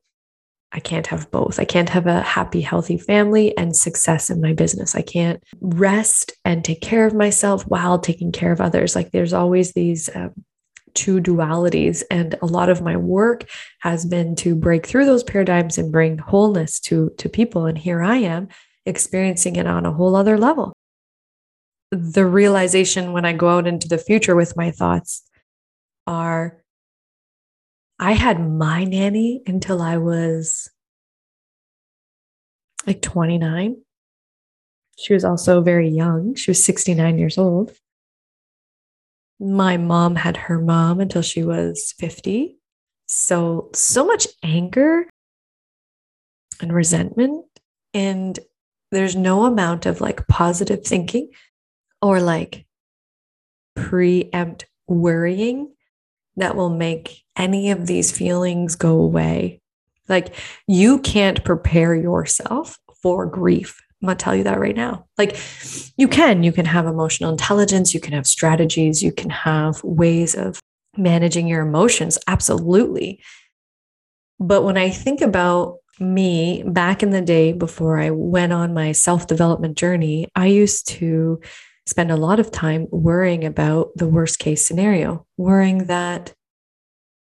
I 0.73 0.81
can't 0.81 1.07
have 1.07 1.31
both. 1.31 1.61
I 1.61 1.65
can't 1.65 1.91
have 1.91 2.09
a 2.09 2.21
happy, 2.21 2.63
healthy 2.63 2.99
family 2.99 3.57
and 3.57 3.77
success 3.77 4.29
in 4.29 4.41
my 4.41 4.55
business. 4.55 4.97
I 4.97 5.03
can't 5.03 5.41
rest 5.61 6.33
and 6.45 6.65
take 6.65 6.81
care 6.81 7.07
of 7.07 7.15
myself 7.15 7.63
while 7.69 8.01
taking 8.01 8.33
care 8.33 8.51
of 8.51 8.61
others. 8.61 8.97
Like 8.97 9.13
there's 9.13 9.33
always 9.33 9.73
these 9.73 10.11
um, 10.17 10.33
two 10.95 11.21
dualities. 11.21 12.03
And 12.11 12.37
a 12.43 12.47
lot 12.47 12.69
of 12.69 12.83
my 12.83 12.97
work 12.97 13.49
has 13.81 14.05
been 14.07 14.35
to 14.37 14.55
break 14.55 14.87
through 14.87 15.07
those 15.07 15.25
paradigms 15.25 15.79
and 15.79 15.93
bring 15.93 16.19
wholeness 16.19 16.81
to, 16.81 17.11
to 17.19 17.29
people. 17.29 17.67
And 17.67 17.77
here 17.77 18.03
I 18.03 18.17
am 18.17 18.49
experiencing 18.87 19.57
it 19.57 19.67
on 19.67 19.87
a 19.87 19.93
whole 19.93 20.17
other 20.17 20.39
level. 20.39 20.73
the 21.91 22.27
realization 22.27 23.13
when 23.13 23.25
I 23.25 23.33
go 23.33 23.49
out 23.49 23.67
into 23.67 23.89
the 23.89 23.99
future 23.99 24.35
with 24.35 24.57
my 24.57 24.71
thoughts 24.71 25.23
are 26.07 26.63
I 27.99 28.13
had 28.13 28.41
my 28.41 28.85
nanny 28.85 29.43
until 29.47 29.81
I 29.81 29.99
was 29.99 30.69
like 32.87 33.01
29. 33.01 33.77
She 34.99 35.15
was 35.15 35.25
also 35.25 35.61
very 35.63 35.89
young. 35.89 36.35
She 36.35 36.51
was 36.51 36.63
69 36.65 37.19
years 37.19 37.39
old. 37.39 37.73
My 39.45 39.77
mom 39.77 40.17
had 40.17 40.37
her 40.37 40.59
mom 40.59 41.01
until 41.01 41.21
she 41.21 41.45
was 41.45 41.93
50. 41.99 42.57
So, 43.07 43.69
so 43.75 44.07
much 44.07 44.27
anger 44.43 45.05
and 46.61 46.73
resentment. 46.73 47.45
And 47.93 48.39
there's 48.91 49.15
no 49.15 49.45
amount 49.45 49.85
of 49.85 50.01
like 50.01 50.27
positive 50.29 50.85
thinking 50.85 51.31
or 52.01 52.21
like 52.21 52.65
preempt 53.77 54.67
worrying 54.87 55.75
that 56.37 56.57
will 56.57 56.71
make 56.71 57.23
any 57.37 57.71
of 57.71 57.87
these 57.87 58.17
feelings 58.17 58.77
go 58.77 58.99
away. 59.01 59.61
Like 60.09 60.35
you 60.67 61.01
can't 61.01 61.45
prepare 61.45 61.95
yourself 61.95 62.79
for 63.03 63.27
grief. 63.27 63.84
I'm 64.05 64.09
going 64.09 64.19
to 64.19 64.23
tell 64.23 64.37
you 64.37 64.45
that 64.45 64.61
right 64.61 64.77
now. 64.77 65.07
Like 65.17 65.39
you 65.97 66.09
can, 66.09 66.43
you 66.43 66.53
can 66.53 66.67
have 66.67 66.85
emotional 66.85 67.31
intelligence, 67.31 67.95
you 67.95 68.01
can 68.01 68.13
have 68.13 68.27
strategies, 68.27 69.03
you 69.03 69.13
can 69.13 69.31
have 69.31 69.83
ways 69.83 70.35
of 70.35 70.61
managing 70.95 71.49
your 71.49 71.63
emotions. 71.63 72.19
Absolutely. 72.27 73.23
But 74.39 74.63
when 74.63 74.77
I 74.77 74.91
think 74.91 75.23
about 75.23 75.79
me 75.99 76.63
back 76.67 77.03
in 77.03 77.11
the 77.11 77.23
day 77.23 77.55
before 77.55 77.99
I 77.99 78.11
went 78.11 78.53
on 78.53 78.75
my 78.75 78.93
self 78.93 79.27
development 79.27 79.79
journey, 79.79 80.29
I 80.37 80.49
used 80.49 80.87
to 80.89 81.41
spend 81.87 82.11
a 82.11 82.17
lot 82.17 82.41
of 82.41 82.51
time 82.51 82.87
worrying 82.91 83.47
about 83.47 83.89
the 83.97 84.07
worst 84.07 84.39
case 84.39 84.67
scenario, 84.67 85.27
worrying 85.39 85.87
that 85.87 86.35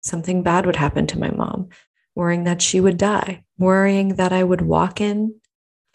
something 0.01 0.41
bad 0.41 0.65
would 0.65 0.77
happen 0.77 1.05
to 1.07 1.19
my 1.19 1.29
mom, 1.29 1.69
worrying 2.15 2.45
that 2.45 2.63
she 2.63 2.81
would 2.81 2.97
die, 2.97 3.43
worrying 3.59 4.15
that 4.15 4.33
I 4.33 4.43
would 4.43 4.61
walk 4.61 4.99
in 4.99 5.35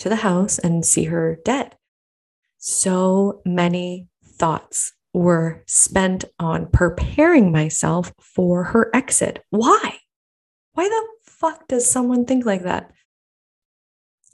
to 0.01 0.09
the 0.09 0.17
house 0.17 0.59
and 0.59 0.85
see 0.85 1.05
her 1.05 1.39
dead. 1.45 1.77
So 2.59 3.41
many 3.45 4.09
thoughts 4.25 4.93
were 5.13 5.63
spent 5.67 6.25
on 6.39 6.67
preparing 6.67 7.53
myself 7.53 8.13
for 8.21 8.65
her 8.65 8.91
exit. 8.95 9.43
Why? 9.51 9.99
Why 10.73 10.89
the 10.89 11.07
fuck 11.25 11.69
does 11.69 11.89
someone 11.89 12.25
think 12.25 12.45
like 12.45 12.63
that? 12.63 12.93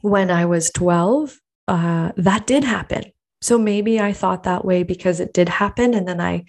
When 0.02 0.30
I 0.30 0.44
was 0.46 0.70
12, 0.70 1.38
uh, 1.68 2.12
that 2.16 2.46
did 2.46 2.64
happen. 2.64 3.04
So 3.40 3.58
maybe 3.58 4.00
I 4.00 4.12
thought 4.12 4.44
that 4.44 4.64
way 4.64 4.82
because 4.82 5.20
it 5.20 5.32
did 5.32 5.48
happen. 5.48 5.94
And 5.94 6.06
then 6.06 6.20
I 6.20 6.44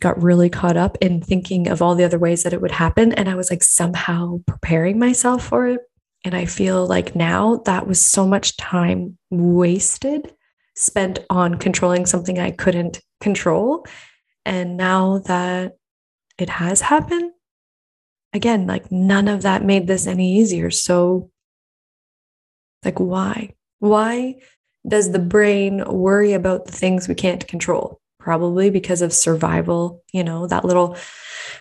got 0.00 0.22
really 0.22 0.48
caught 0.48 0.76
up 0.76 0.96
in 1.00 1.20
thinking 1.20 1.68
of 1.68 1.82
all 1.82 1.94
the 1.94 2.04
other 2.04 2.18
ways 2.18 2.42
that 2.42 2.52
it 2.52 2.60
would 2.60 2.70
happen. 2.70 3.12
And 3.12 3.28
I 3.28 3.34
was 3.34 3.50
like 3.50 3.64
somehow 3.64 4.40
preparing 4.46 4.98
myself 4.98 5.46
for 5.46 5.66
it. 5.66 5.80
And 6.28 6.36
I 6.36 6.44
feel 6.44 6.86
like 6.86 7.16
now 7.16 7.62
that 7.64 7.86
was 7.86 8.04
so 8.04 8.26
much 8.26 8.58
time 8.58 9.16
wasted 9.30 10.30
spent 10.76 11.20
on 11.30 11.56
controlling 11.56 12.04
something 12.04 12.38
I 12.38 12.50
couldn't 12.50 13.00
control. 13.22 13.86
And 14.44 14.76
now 14.76 15.20
that 15.20 15.78
it 16.36 16.50
has 16.50 16.82
happened, 16.82 17.32
again, 18.34 18.66
like 18.66 18.92
none 18.92 19.26
of 19.26 19.40
that 19.40 19.64
made 19.64 19.86
this 19.86 20.06
any 20.06 20.36
easier. 20.36 20.70
So, 20.70 21.30
like, 22.84 23.00
why? 23.00 23.54
Why 23.78 24.34
does 24.86 25.12
the 25.12 25.18
brain 25.18 25.82
worry 25.82 26.34
about 26.34 26.66
the 26.66 26.72
things 26.72 27.08
we 27.08 27.14
can't 27.14 27.48
control? 27.48 28.02
Probably 28.20 28.68
because 28.68 29.00
of 29.00 29.14
survival, 29.14 30.04
you 30.12 30.24
know, 30.24 30.46
that 30.46 30.66
little 30.66 30.94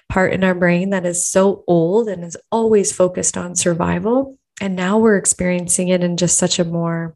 part 0.09 0.33
in 0.33 0.43
our 0.43 0.55
brain 0.55 0.89
that 0.89 1.05
is 1.05 1.25
so 1.25 1.63
old 1.69 2.09
and 2.09 2.25
is 2.25 2.35
always 2.51 2.91
focused 2.91 3.37
on 3.37 3.55
survival. 3.55 4.37
And 4.59 4.75
now 4.75 4.97
we're 4.97 5.17
experiencing 5.17 5.89
it 5.89 6.03
in 6.03 6.17
just 6.17 6.37
such 6.37 6.59
a 6.59 6.65
more 6.65 7.15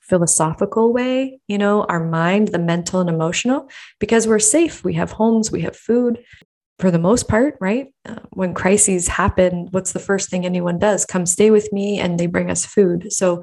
philosophical 0.00 0.92
way, 0.92 1.40
you 1.48 1.58
know, 1.58 1.84
our 1.84 2.04
mind, 2.04 2.48
the 2.48 2.58
mental 2.58 3.00
and 3.00 3.10
emotional, 3.10 3.68
because 3.98 4.26
we're 4.26 4.38
safe. 4.38 4.84
We 4.84 4.94
have 4.94 5.12
homes, 5.12 5.50
we 5.50 5.62
have 5.62 5.76
food 5.76 6.18
for 6.78 6.90
the 6.90 6.98
most 6.98 7.28
part, 7.28 7.56
right? 7.60 7.88
Uh, 8.04 8.20
when 8.30 8.54
crises 8.54 9.08
happen, 9.08 9.68
what's 9.70 9.92
the 9.92 9.98
first 9.98 10.28
thing 10.28 10.44
anyone 10.44 10.78
does? 10.78 11.04
Come 11.04 11.26
stay 11.26 11.50
with 11.50 11.72
me 11.72 11.98
and 11.98 12.18
they 12.18 12.26
bring 12.26 12.50
us 12.50 12.66
food. 12.66 13.12
So 13.12 13.42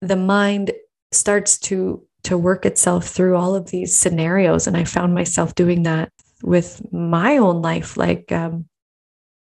the 0.00 0.16
mind 0.16 0.72
starts 1.12 1.58
to 1.58 2.02
to 2.22 2.36
work 2.36 2.66
itself 2.66 3.06
through 3.08 3.36
all 3.36 3.54
of 3.54 3.70
these 3.70 3.98
scenarios 3.98 4.66
and 4.66 4.76
i 4.76 4.84
found 4.84 5.14
myself 5.14 5.54
doing 5.54 5.82
that 5.82 6.12
with 6.42 6.82
my 6.92 7.38
own 7.38 7.60
life 7.62 7.96
like 7.96 8.30
um, 8.30 8.66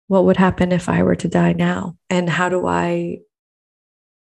what 0.08 0.24
would 0.24 0.36
happen 0.36 0.72
if 0.72 0.88
i 0.88 1.02
were 1.02 1.16
to 1.16 1.28
die 1.28 1.52
now? 1.52 1.96
And 2.10 2.28
how 2.28 2.48
do 2.48 2.66
i 2.66 3.18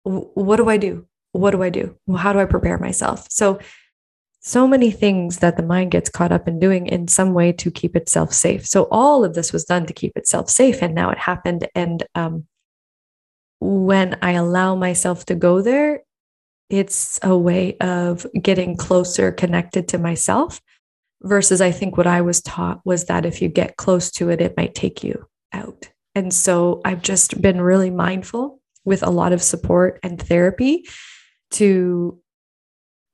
what 0.04 0.56
do 0.56 0.68
i 0.68 0.76
do? 0.76 1.06
What 1.32 1.52
do 1.52 1.62
i 1.62 1.70
do? 1.70 1.96
How 2.16 2.32
do 2.32 2.38
i 2.38 2.44
prepare 2.44 2.78
myself? 2.78 3.26
So 3.30 3.58
so 4.40 4.68
many 4.68 4.90
things 4.90 5.38
that 5.38 5.56
the 5.56 5.62
mind 5.62 5.90
gets 5.90 6.10
caught 6.10 6.32
up 6.32 6.46
in 6.46 6.58
doing 6.58 6.86
in 6.86 7.08
some 7.08 7.32
way 7.32 7.50
to 7.52 7.70
keep 7.70 7.96
itself 7.96 8.32
safe. 8.34 8.66
So 8.66 8.88
all 8.90 9.24
of 9.24 9.34
this 9.34 9.54
was 9.54 9.64
done 9.64 9.86
to 9.86 9.94
keep 9.94 10.12
itself 10.16 10.50
safe 10.50 10.82
and 10.82 10.94
now 10.94 11.08
it 11.10 11.18
happened. 11.18 11.66
And 11.74 12.04
um, 12.14 12.44
when 13.60 14.18
i 14.20 14.32
allow 14.32 14.74
myself 14.74 15.24
to 15.24 15.34
go 15.34 15.62
there 15.62 16.02
it's 16.70 17.18
a 17.22 17.36
way 17.36 17.76
of 17.78 18.26
getting 18.40 18.76
closer 18.76 19.32
connected 19.32 19.88
to 19.88 19.98
myself 19.98 20.60
versus 21.22 21.60
I 21.60 21.70
think 21.70 21.96
what 21.96 22.06
I 22.06 22.20
was 22.20 22.40
taught 22.42 22.80
was 22.84 23.06
that 23.06 23.24
if 23.24 23.40
you 23.40 23.48
get 23.48 23.76
close 23.76 24.10
to 24.12 24.28
it, 24.30 24.40
it 24.40 24.56
might 24.56 24.74
take 24.74 25.02
you 25.04 25.26
out. 25.54 25.88
And 26.14 26.32
so 26.32 26.80
I've 26.84 27.02
just 27.02 27.40
been 27.40 27.60
really 27.60 27.90
mindful 27.90 28.60
with 28.84 29.02
a 29.02 29.10
lot 29.10 29.32
of 29.32 29.42
support 29.42 29.98
and 30.02 30.20
therapy 30.20 30.86
to 31.52 32.20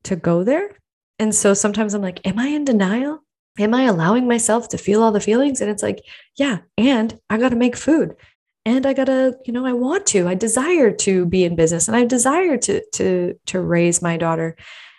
to 0.05 0.17
go 0.17 0.45
there. 0.45 0.71
And 1.19 1.35
so 1.35 1.53
sometimes 1.53 1.93
I'm 1.93 2.03
like, 2.03 2.27
am 2.27 2.39
I 2.39 2.47
in 2.47 2.65
denial? 2.65 3.23
Am 3.59 3.75
I 3.75 3.83
allowing 3.83 4.27
myself 4.27 4.69
to 4.69 4.79
feel 4.79 5.03
all 5.03 5.13
the 5.13 5.21
feelings? 5.21 5.61
And 5.61 5.71
it's 5.71 5.83
like, 5.83 6.03
yeah, 6.37 6.61
and 6.79 7.19
I 7.29 7.37
got 7.37 7.51
to 7.51 7.57
make 7.57 7.77
food 7.77 8.17
and 8.65 8.87
i 8.87 8.93
gotta 8.93 9.37
you 9.45 9.53
know 9.53 9.67
i 9.67 9.73
want 9.73 10.07
to 10.07 10.29
i 10.29 10.35
desire 10.35 10.91
to 10.91 11.27
be 11.27 11.45
in 11.45 11.57
business 11.57 11.89
and 11.89 11.97
i 11.97 12.05
desire 12.05 12.57
to 12.57 12.83
to 12.93 13.35
to 13.47 13.61
raise 13.61 14.03
my 14.03 14.17
daughter 14.17 14.57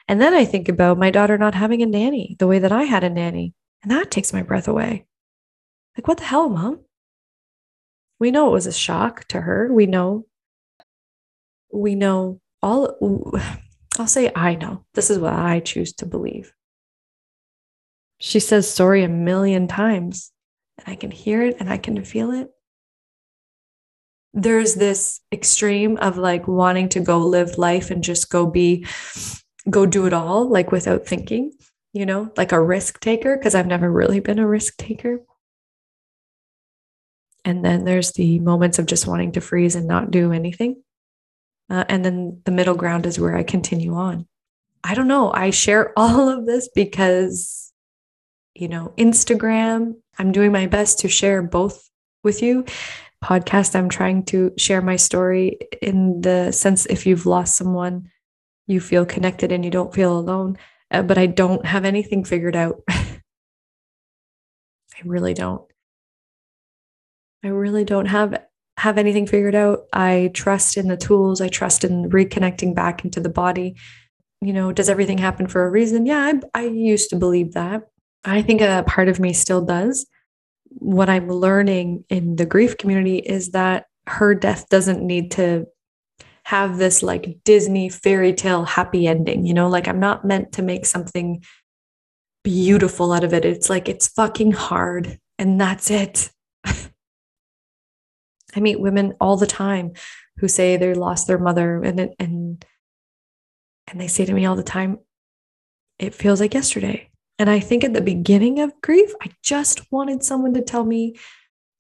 and 0.08 0.20
then 0.20 0.34
i 0.34 0.46
think 0.46 0.68
about 0.68 0.98
my 0.98 1.12
daughter 1.12 1.38
not 1.38 1.56
having 1.56 1.82
a 1.82 1.86
nanny 1.86 2.36
the 2.40 2.48
way 2.48 2.60
that 2.60 2.72
i 2.72 2.84
had 2.84 3.04
a 3.04 3.10
nanny 3.10 3.54
and 3.84 3.92
that 3.92 4.12
takes 4.12 4.34
my 4.34 4.42
breath 4.42 4.68
away 4.68 5.06
like 5.98 6.08
what 6.08 6.18
the 6.18 6.24
hell 6.24 6.50
mom 6.50 6.80
we 8.22 8.30
know 8.30 8.50
it 8.50 8.52
was 8.52 8.68
a 8.68 8.72
shock 8.72 9.28
to 9.30 9.42
her. 9.42 9.68
We 9.74 9.88
know 9.88 10.28
we 11.74 11.96
know 11.96 12.40
all 12.62 13.34
i'll 13.98 14.08
say 14.08 14.32
i 14.36 14.54
know. 14.56 14.86
This 14.94 15.10
is 15.10 15.18
what 15.18 15.34
i 15.34 15.60
choose 15.60 15.94
to 15.94 16.06
believe. 16.06 16.54
She 18.20 18.40
says 18.40 18.72
sorry 18.72 19.04
a 19.04 19.10
million 19.10 19.68
times 19.68 20.32
and 20.78 20.94
i 20.94 20.96
can 20.96 21.10
hear 21.10 21.42
it 21.42 21.58
and 21.60 21.68
i 21.68 21.78
can 21.78 22.06
feel 22.06 22.32
it. 22.32 22.52
There's 24.36 24.76
this 24.76 25.20
extreme 25.34 25.98
of 25.98 26.18
like 26.18 26.48
wanting 26.48 26.90
to 26.90 27.00
go 27.00 27.18
live 27.26 27.58
life 27.58 27.90
and 27.90 28.04
just 28.04 28.30
go 28.30 28.46
be 28.46 28.86
go 29.68 29.88
do 29.88 30.06
it 30.06 30.14
all 30.14 30.48
like 30.48 30.72
without 30.72 31.08
thinking 31.08 31.54
you 31.92 32.06
know 32.06 32.32
like 32.38 32.52
a 32.52 32.62
risk 32.62 33.00
taker 33.00 33.38
because 33.38 33.54
i've 33.54 33.68
never 33.68 33.92
really 33.92 34.20
been 34.20 34.40
a 34.40 34.48
risk 34.48 34.76
taker 34.78 35.20
and 37.44 37.64
then 37.66 37.86
there's 37.86 38.12
the 38.14 38.40
moments 38.40 38.80
of 38.80 38.86
just 38.86 39.08
wanting 39.08 39.32
to 39.32 39.42
freeze 39.42 39.76
and 39.76 39.88
not 39.88 40.12
do 40.12 40.32
anything 40.32 40.82
uh, 41.70 41.84
and 41.90 42.04
then 42.04 42.42
the 42.46 42.52
middle 42.52 42.76
ground 42.76 43.06
is 43.06 43.20
where 43.20 43.36
i 43.36 43.44
continue 43.44 43.94
on 43.94 44.28
i 44.84 44.94
don't 44.94 45.08
know 45.08 45.32
i 45.34 45.50
share 45.50 45.94
all 45.98 46.30
of 46.30 46.46
this 46.46 46.70
because 46.74 47.72
you 48.54 48.68
know 48.68 48.94
instagram 48.98 49.96
i'm 50.18 50.32
doing 50.32 50.52
my 50.52 50.68
best 50.68 51.00
to 51.00 51.08
share 51.08 51.42
both 51.42 51.90
with 52.24 52.42
you 52.42 52.66
podcast, 53.24 53.76
I'm 53.76 53.90
trying 53.90 54.26
to 54.26 54.52
share 54.58 54.82
my 54.82 54.96
story 54.96 55.60
in 55.82 56.22
the 56.22 56.52
sense 56.52 56.86
if 56.88 57.06
you've 57.06 57.26
lost 57.26 57.56
someone, 57.56 58.10
you 58.68 58.80
feel 58.80 59.06
connected 59.06 59.52
and 59.52 59.64
you 59.64 59.72
don't 59.72 59.94
feel 59.94 60.18
alone. 60.18 60.58
Uh, 60.90 61.04
but 61.04 61.18
I 61.18 61.28
don't 61.28 61.66
have 61.66 61.86
anything 61.86 62.24
figured 62.24 62.56
out. 62.56 62.82
I 62.90 63.22
really 65.06 65.34
don't. 65.34 65.71
I 67.44 67.50
really 67.50 67.86
don't 67.86 68.08
have 68.08 68.42
have 68.78 68.98
anything 68.98 69.28
figured 69.28 69.56
out. 69.56 69.82
I 69.94 70.32
trust 70.34 70.78
in 70.78 70.88
the 70.88 70.98
tools. 70.98 71.42
I 71.42 71.50
trust 71.50 71.84
in 71.84 72.10
reconnecting 72.10 72.74
back 72.74 73.04
into 73.04 73.20
the 73.20 73.30
body. 73.30 73.76
You 74.42 74.54
know, 74.54 74.72
does 74.72 74.90
everything 74.90 75.20
happen 75.20 75.48
for 75.48 75.66
a 75.66 75.70
reason? 75.70 76.06
Yeah, 76.06 76.40
I, 76.54 76.62
I 76.62 76.64
used 76.66 77.10
to 77.12 77.16
believe 77.16 77.54
that. 77.54 77.84
I 78.24 78.42
think 78.42 78.62
a 78.62 78.84
part 78.88 79.08
of 79.08 79.20
me 79.20 79.34
still 79.34 79.64
does 79.64 80.08
what 80.74 81.10
I'm 81.10 81.28
learning 81.28 82.06
in 82.10 82.36
the 82.36 82.46
grief 82.46 82.78
community 82.78 83.18
is 83.18 83.52
that 83.52 83.86
her 84.08 84.34
death 84.34 84.70
doesn't 84.70 85.06
need 85.06 85.32
to 85.32 85.68
have 86.44 86.78
this 86.78 87.04
like 87.04 87.38
Disney 87.44 87.90
fairy 87.90 88.34
tale 88.34 88.64
happy 88.64 89.06
ending, 89.06 89.46
you 89.46 89.54
know, 89.54 89.68
like 89.68 89.88
I'm 89.88 90.00
not 90.00 90.26
meant 90.26 90.54
to 90.54 90.62
make 90.62 90.86
something 90.86 91.44
beautiful 92.44 93.12
out 93.12 93.24
of 93.24 93.34
it. 93.34 93.46
It's 93.46 93.70
like 93.70 93.88
it's 93.88 94.08
fucking 94.08 94.54
hard 94.54 95.20
and 95.38 95.60
that's 95.60 95.92
it. 95.92 96.32
I 98.56 98.60
meet 98.60 98.80
women 98.80 99.14
all 99.20 99.38
the 99.38 99.48
time 99.48 99.94
who 100.38 100.48
say 100.48 100.78
they 100.78 100.94
lost 100.94 101.28
their 101.28 101.38
mother 101.38 101.82
and 101.82 102.00
it, 102.00 102.16
and 102.20 102.66
and 103.88 104.00
they 104.00 104.08
say 104.08 104.26
to 104.26 104.34
me 104.34 104.46
all 104.46 104.56
the 104.56 104.64
time, 104.64 105.00
it 106.00 106.16
feels 106.16 106.40
like 106.40 106.54
yesterday. 106.54 107.10
And 107.38 107.50
I 107.50 107.60
think 107.60 107.84
at 107.84 107.94
the 107.94 108.02
beginning 108.02 108.60
of 108.60 108.80
grief, 108.82 109.12
I 109.22 109.32
just 109.44 109.92
wanted 109.92 110.24
someone 110.24 110.54
to 110.54 110.62
tell 110.62 110.86
me 110.86 111.16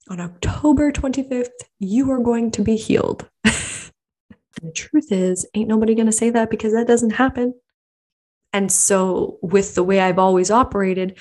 on 0.09 0.19
October 0.19 0.91
25th, 0.91 1.49
you 1.79 2.11
are 2.11 2.19
going 2.19 2.51
to 2.51 2.63
be 2.63 2.75
healed. 2.75 3.29
the 3.43 4.71
truth 4.75 5.11
is, 5.11 5.47
ain't 5.53 5.69
nobody 5.69 5.95
going 5.95 6.07
to 6.07 6.11
say 6.11 6.29
that 6.31 6.49
because 6.49 6.73
that 6.73 6.87
doesn't 6.87 7.11
happen. 7.11 7.53
And 8.53 8.71
so, 8.71 9.37
with 9.41 9.75
the 9.75 9.83
way 9.83 10.01
I've 10.01 10.19
always 10.19 10.51
operated, 10.51 11.17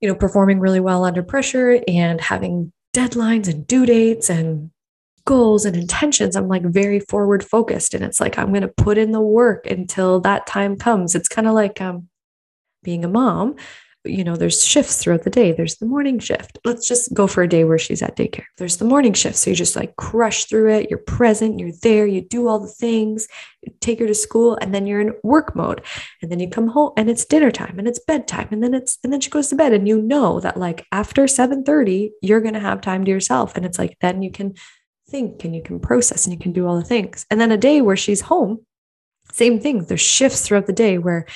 you 0.00 0.08
know, 0.08 0.14
performing 0.14 0.58
really 0.58 0.80
well 0.80 1.04
under 1.04 1.22
pressure 1.22 1.82
and 1.86 2.20
having 2.20 2.72
deadlines 2.94 3.48
and 3.48 3.66
due 3.66 3.86
dates 3.86 4.30
and 4.30 4.70
goals 5.24 5.64
and 5.64 5.76
intentions, 5.76 6.36
I'm 6.36 6.48
like 6.48 6.62
very 6.64 7.00
forward 7.00 7.44
focused. 7.44 7.94
And 7.94 8.04
it's 8.04 8.20
like, 8.20 8.38
I'm 8.38 8.48
going 8.48 8.62
to 8.62 8.68
put 8.68 8.98
in 8.98 9.12
the 9.12 9.20
work 9.20 9.66
until 9.66 10.20
that 10.20 10.46
time 10.46 10.76
comes. 10.76 11.14
It's 11.14 11.28
kind 11.28 11.46
of 11.46 11.54
like 11.54 11.80
um, 11.80 12.08
being 12.82 13.04
a 13.04 13.08
mom 13.08 13.56
you 14.04 14.24
know, 14.24 14.36
there's 14.36 14.64
shifts 14.64 14.96
throughout 14.96 15.22
the 15.22 15.30
day. 15.30 15.52
There's 15.52 15.76
the 15.76 15.86
morning 15.86 16.18
shift. 16.18 16.58
Let's 16.64 16.88
just 16.88 17.14
go 17.14 17.26
for 17.26 17.42
a 17.42 17.48
day 17.48 17.64
where 17.64 17.78
she's 17.78 18.02
at 18.02 18.16
daycare. 18.16 18.44
There's 18.58 18.78
the 18.78 18.84
morning 18.84 19.12
shift. 19.12 19.36
So 19.36 19.50
you 19.50 19.56
just 19.56 19.76
like 19.76 19.94
crush 19.96 20.46
through 20.46 20.72
it. 20.72 20.90
You're 20.90 20.98
present, 20.98 21.60
you're 21.60 21.72
there, 21.82 22.06
you 22.06 22.20
do 22.20 22.48
all 22.48 22.58
the 22.58 22.66
things, 22.66 23.28
you 23.62 23.72
take 23.80 24.00
her 24.00 24.06
to 24.06 24.14
school, 24.14 24.58
and 24.60 24.74
then 24.74 24.86
you're 24.86 25.00
in 25.00 25.14
work 25.22 25.54
mode. 25.54 25.82
And 26.20 26.32
then 26.32 26.40
you 26.40 26.48
come 26.48 26.68
home 26.68 26.92
and 26.96 27.08
it's 27.08 27.24
dinner 27.24 27.52
time 27.52 27.78
and 27.78 27.86
it's 27.86 28.00
bedtime. 28.00 28.48
And 28.50 28.62
then 28.62 28.74
it's 28.74 28.98
and 29.04 29.12
then 29.12 29.20
she 29.20 29.30
goes 29.30 29.48
to 29.48 29.56
bed. 29.56 29.72
And 29.72 29.86
you 29.86 30.02
know 30.02 30.40
that 30.40 30.56
like 30.56 30.84
after 30.90 31.24
7:30, 31.24 32.10
you're 32.22 32.40
gonna 32.40 32.60
have 32.60 32.80
time 32.80 33.04
to 33.04 33.10
yourself. 33.10 33.56
And 33.56 33.64
it's 33.64 33.78
like 33.78 33.96
then 34.00 34.22
you 34.22 34.32
can 34.32 34.54
think 35.08 35.44
and 35.44 35.54
you 35.54 35.62
can 35.62 35.78
process 35.78 36.24
and 36.24 36.32
you 36.32 36.40
can 36.40 36.52
do 36.52 36.66
all 36.66 36.76
the 36.76 36.84
things. 36.84 37.24
And 37.30 37.40
then 37.40 37.52
a 37.52 37.56
day 37.56 37.80
where 37.80 37.96
she's 37.96 38.22
home, 38.22 38.66
same 39.30 39.60
thing. 39.60 39.84
There's 39.84 40.00
shifts 40.00 40.42
throughout 40.42 40.66
the 40.66 40.72
day 40.72 40.98
where 40.98 41.26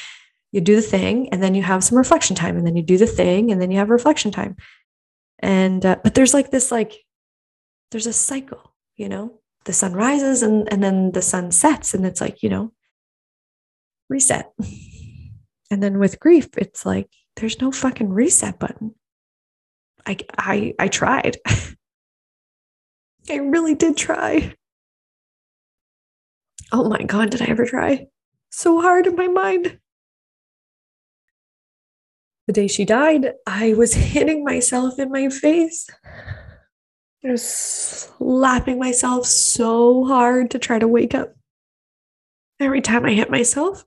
you 0.56 0.60
do 0.60 0.74
the 0.74 0.82
thing 0.82 1.28
and 1.28 1.42
then 1.42 1.54
you 1.54 1.62
have 1.62 1.84
some 1.84 1.98
reflection 1.98 2.34
time 2.34 2.56
and 2.56 2.66
then 2.66 2.74
you 2.74 2.82
do 2.82 2.98
the 2.98 3.06
thing 3.06 3.52
and 3.52 3.62
then 3.62 3.70
you 3.70 3.78
have 3.78 3.90
reflection 3.90 4.32
time. 4.32 4.56
And 5.38 5.84
uh, 5.86 5.96
but 6.02 6.14
there's 6.14 6.34
like 6.34 6.50
this 6.50 6.72
like 6.72 7.04
there's 7.92 8.06
a 8.06 8.12
cycle 8.12 8.74
you 8.96 9.08
know? 9.08 9.40
The 9.64 9.72
sun 9.72 9.92
rises 9.94 10.42
and 10.42 10.72
and 10.72 10.82
then 10.82 11.12
the 11.12 11.22
sun 11.22 11.50
sets 11.52 11.92
and 11.92 12.06
it's 12.06 12.20
like 12.20 12.42
you 12.42 12.48
know 12.48 12.72
reset. 14.08 14.52
And 15.68 15.82
then 15.82 15.98
with 15.98 16.20
grief 16.20 16.46
it's 16.56 16.86
like 16.86 17.08
there's 17.34 17.60
no 17.60 17.72
fucking 17.72 18.10
reset 18.10 18.60
button. 18.60 18.94
I 20.06 20.16
i 20.38 20.74
i 20.78 20.86
tried. 20.86 21.38
I 23.28 23.34
really 23.34 23.74
did 23.74 23.96
try. 23.96 24.54
Oh 26.70 26.88
my 26.88 27.02
god 27.02 27.30
did 27.30 27.42
i 27.42 27.46
ever 27.46 27.66
try? 27.66 28.06
So 28.50 28.80
hard 28.80 29.08
in 29.08 29.16
my 29.16 29.26
mind 29.26 29.80
the 32.46 32.52
day 32.52 32.68
she 32.68 32.84
died, 32.84 33.32
I 33.46 33.74
was 33.74 33.94
hitting 33.94 34.44
myself 34.44 34.98
in 34.98 35.10
my 35.10 35.28
face. 35.28 35.88
I 37.24 37.32
was 37.32 37.44
slapping 37.44 38.78
myself 38.78 39.26
so 39.26 40.04
hard 40.04 40.52
to 40.52 40.58
try 40.58 40.78
to 40.78 40.86
wake 40.86 41.14
up. 41.14 41.34
Every 42.60 42.80
time 42.80 43.04
I 43.04 43.12
hit 43.12 43.30
myself, 43.30 43.84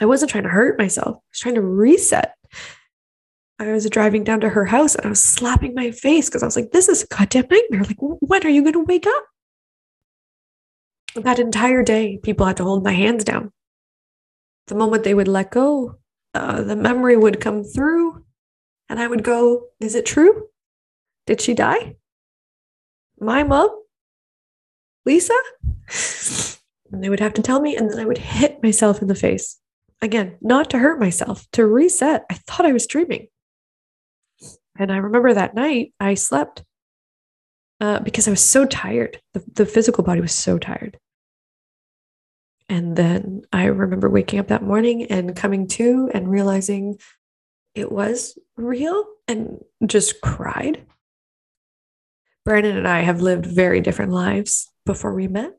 I 0.00 0.04
wasn't 0.04 0.30
trying 0.30 0.44
to 0.44 0.50
hurt 0.50 0.78
myself, 0.78 1.16
I 1.16 1.28
was 1.32 1.40
trying 1.40 1.54
to 1.54 1.62
reset. 1.62 2.34
I 3.58 3.72
was 3.72 3.88
driving 3.88 4.22
down 4.22 4.40
to 4.40 4.50
her 4.50 4.66
house 4.66 4.94
and 4.94 5.06
I 5.06 5.08
was 5.08 5.22
slapping 5.22 5.74
my 5.74 5.90
face 5.90 6.28
because 6.28 6.42
I 6.42 6.46
was 6.46 6.56
like, 6.56 6.72
this 6.72 6.90
is 6.90 7.04
a 7.04 7.06
goddamn 7.06 7.46
nightmare. 7.50 7.84
Like, 7.84 7.96
when 7.98 8.46
are 8.46 8.50
you 8.50 8.60
going 8.60 8.74
to 8.74 8.84
wake 8.84 9.06
up? 9.06 9.24
That 11.14 11.38
entire 11.38 11.82
day, 11.82 12.18
people 12.22 12.44
had 12.44 12.58
to 12.58 12.64
hold 12.64 12.84
my 12.84 12.92
hands 12.92 13.24
down. 13.24 13.50
The 14.66 14.74
moment 14.74 15.04
they 15.04 15.14
would 15.14 15.28
let 15.28 15.52
go, 15.52 15.98
uh, 16.36 16.62
the 16.62 16.76
memory 16.76 17.16
would 17.16 17.40
come 17.40 17.64
through 17.64 18.24
and 18.88 19.00
I 19.00 19.06
would 19.06 19.22
go, 19.22 19.66
Is 19.80 19.94
it 19.94 20.06
true? 20.06 20.48
Did 21.26 21.40
she 21.40 21.54
die? 21.54 21.96
My 23.18 23.42
mom? 23.42 23.70
Lisa? 25.04 25.34
And 26.92 27.02
they 27.02 27.08
would 27.08 27.20
have 27.20 27.34
to 27.34 27.42
tell 27.42 27.60
me, 27.60 27.76
and 27.76 27.90
then 27.90 27.98
I 27.98 28.04
would 28.04 28.18
hit 28.18 28.62
myself 28.62 29.02
in 29.02 29.08
the 29.08 29.14
face. 29.14 29.58
Again, 30.02 30.36
not 30.40 30.70
to 30.70 30.78
hurt 30.78 31.00
myself, 31.00 31.46
to 31.52 31.66
reset. 31.66 32.24
I 32.30 32.34
thought 32.34 32.66
I 32.66 32.72
was 32.72 32.86
dreaming. 32.86 33.28
And 34.78 34.92
I 34.92 34.98
remember 34.98 35.34
that 35.34 35.54
night 35.54 35.94
I 35.98 36.14
slept 36.14 36.62
uh, 37.80 38.00
because 38.00 38.28
I 38.28 38.30
was 38.30 38.42
so 38.42 38.66
tired. 38.66 39.20
The, 39.34 39.42
the 39.54 39.66
physical 39.66 40.04
body 40.04 40.20
was 40.20 40.32
so 40.32 40.58
tired. 40.58 40.98
And 42.68 42.96
then 42.96 43.42
I 43.52 43.66
remember 43.66 44.08
waking 44.08 44.40
up 44.40 44.48
that 44.48 44.62
morning 44.62 45.04
and 45.04 45.36
coming 45.36 45.68
to 45.68 46.10
and 46.12 46.30
realizing 46.30 46.98
it 47.74 47.92
was 47.92 48.38
real 48.56 49.04
and 49.28 49.62
just 49.86 50.20
cried. 50.20 50.84
Brandon 52.44 52.76
and 52.76 52.88
I 52.88 53.00
have 53.00 53.20
lived 53.20 53.46
very 53.46 53.80
different 53.80 54.12
lives 54.12 54.70
before 54.84 55.14
we 55.14 55.28
met. 55.28 55.52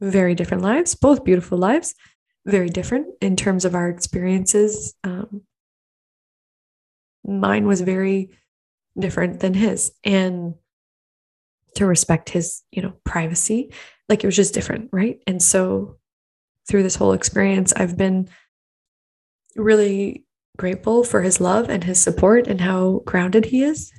Very 0.00 0.34
different 0.34 0.62
lives, 0.62 0.94
both 0.94 1.24
beautiful 1.24 1.58
lives, 1.58 1.94
very 2.46 2.68
different 2.68 3.08
in 3.20 3.36
terms 3.36 3.64
of 3.64 3.74
our 3.74 3.88
experiences. 3.88 4.94
Um, 5.04 5.42
mine 7.24 7.66
was 7.66 7.82
very 7.82 8.30
different 8.98 9.40
than 9.40 9.54
his. 9.54 9.92
And 10.04 10.54
to 11.76 11.86
respect 11.86 12.30
his, 12.30 12.62
you 12.72 12.82
know, 12.82 12.94
privacy 13.04 13.72
like 14.10 14.24
it 14.24 14.26
was 14.26 14.36
just 14.36 14.52
different, 14.52 14.90
right? 14.92 15.20
And 15.26 15.40
so 15.40 15.96
through 16.68 16.82
this 16.82 16.96
whole 16.96 17.12
experience, 17.12 17.72
I've 17.72 17.96
been 17.96 18.28
really 19.56 20.26
grateful 20.58 21.04
for 21.04 21.22
his 21.22 21.40
love 21.40 21.70
and 21.70 21.82
his 21.82 21.98
support 21.98 22.46
and 22.46 22.60
how 22.60 23.02
grounded 23.06 23.46
he 23.46 23.62
is. 23.62 23.90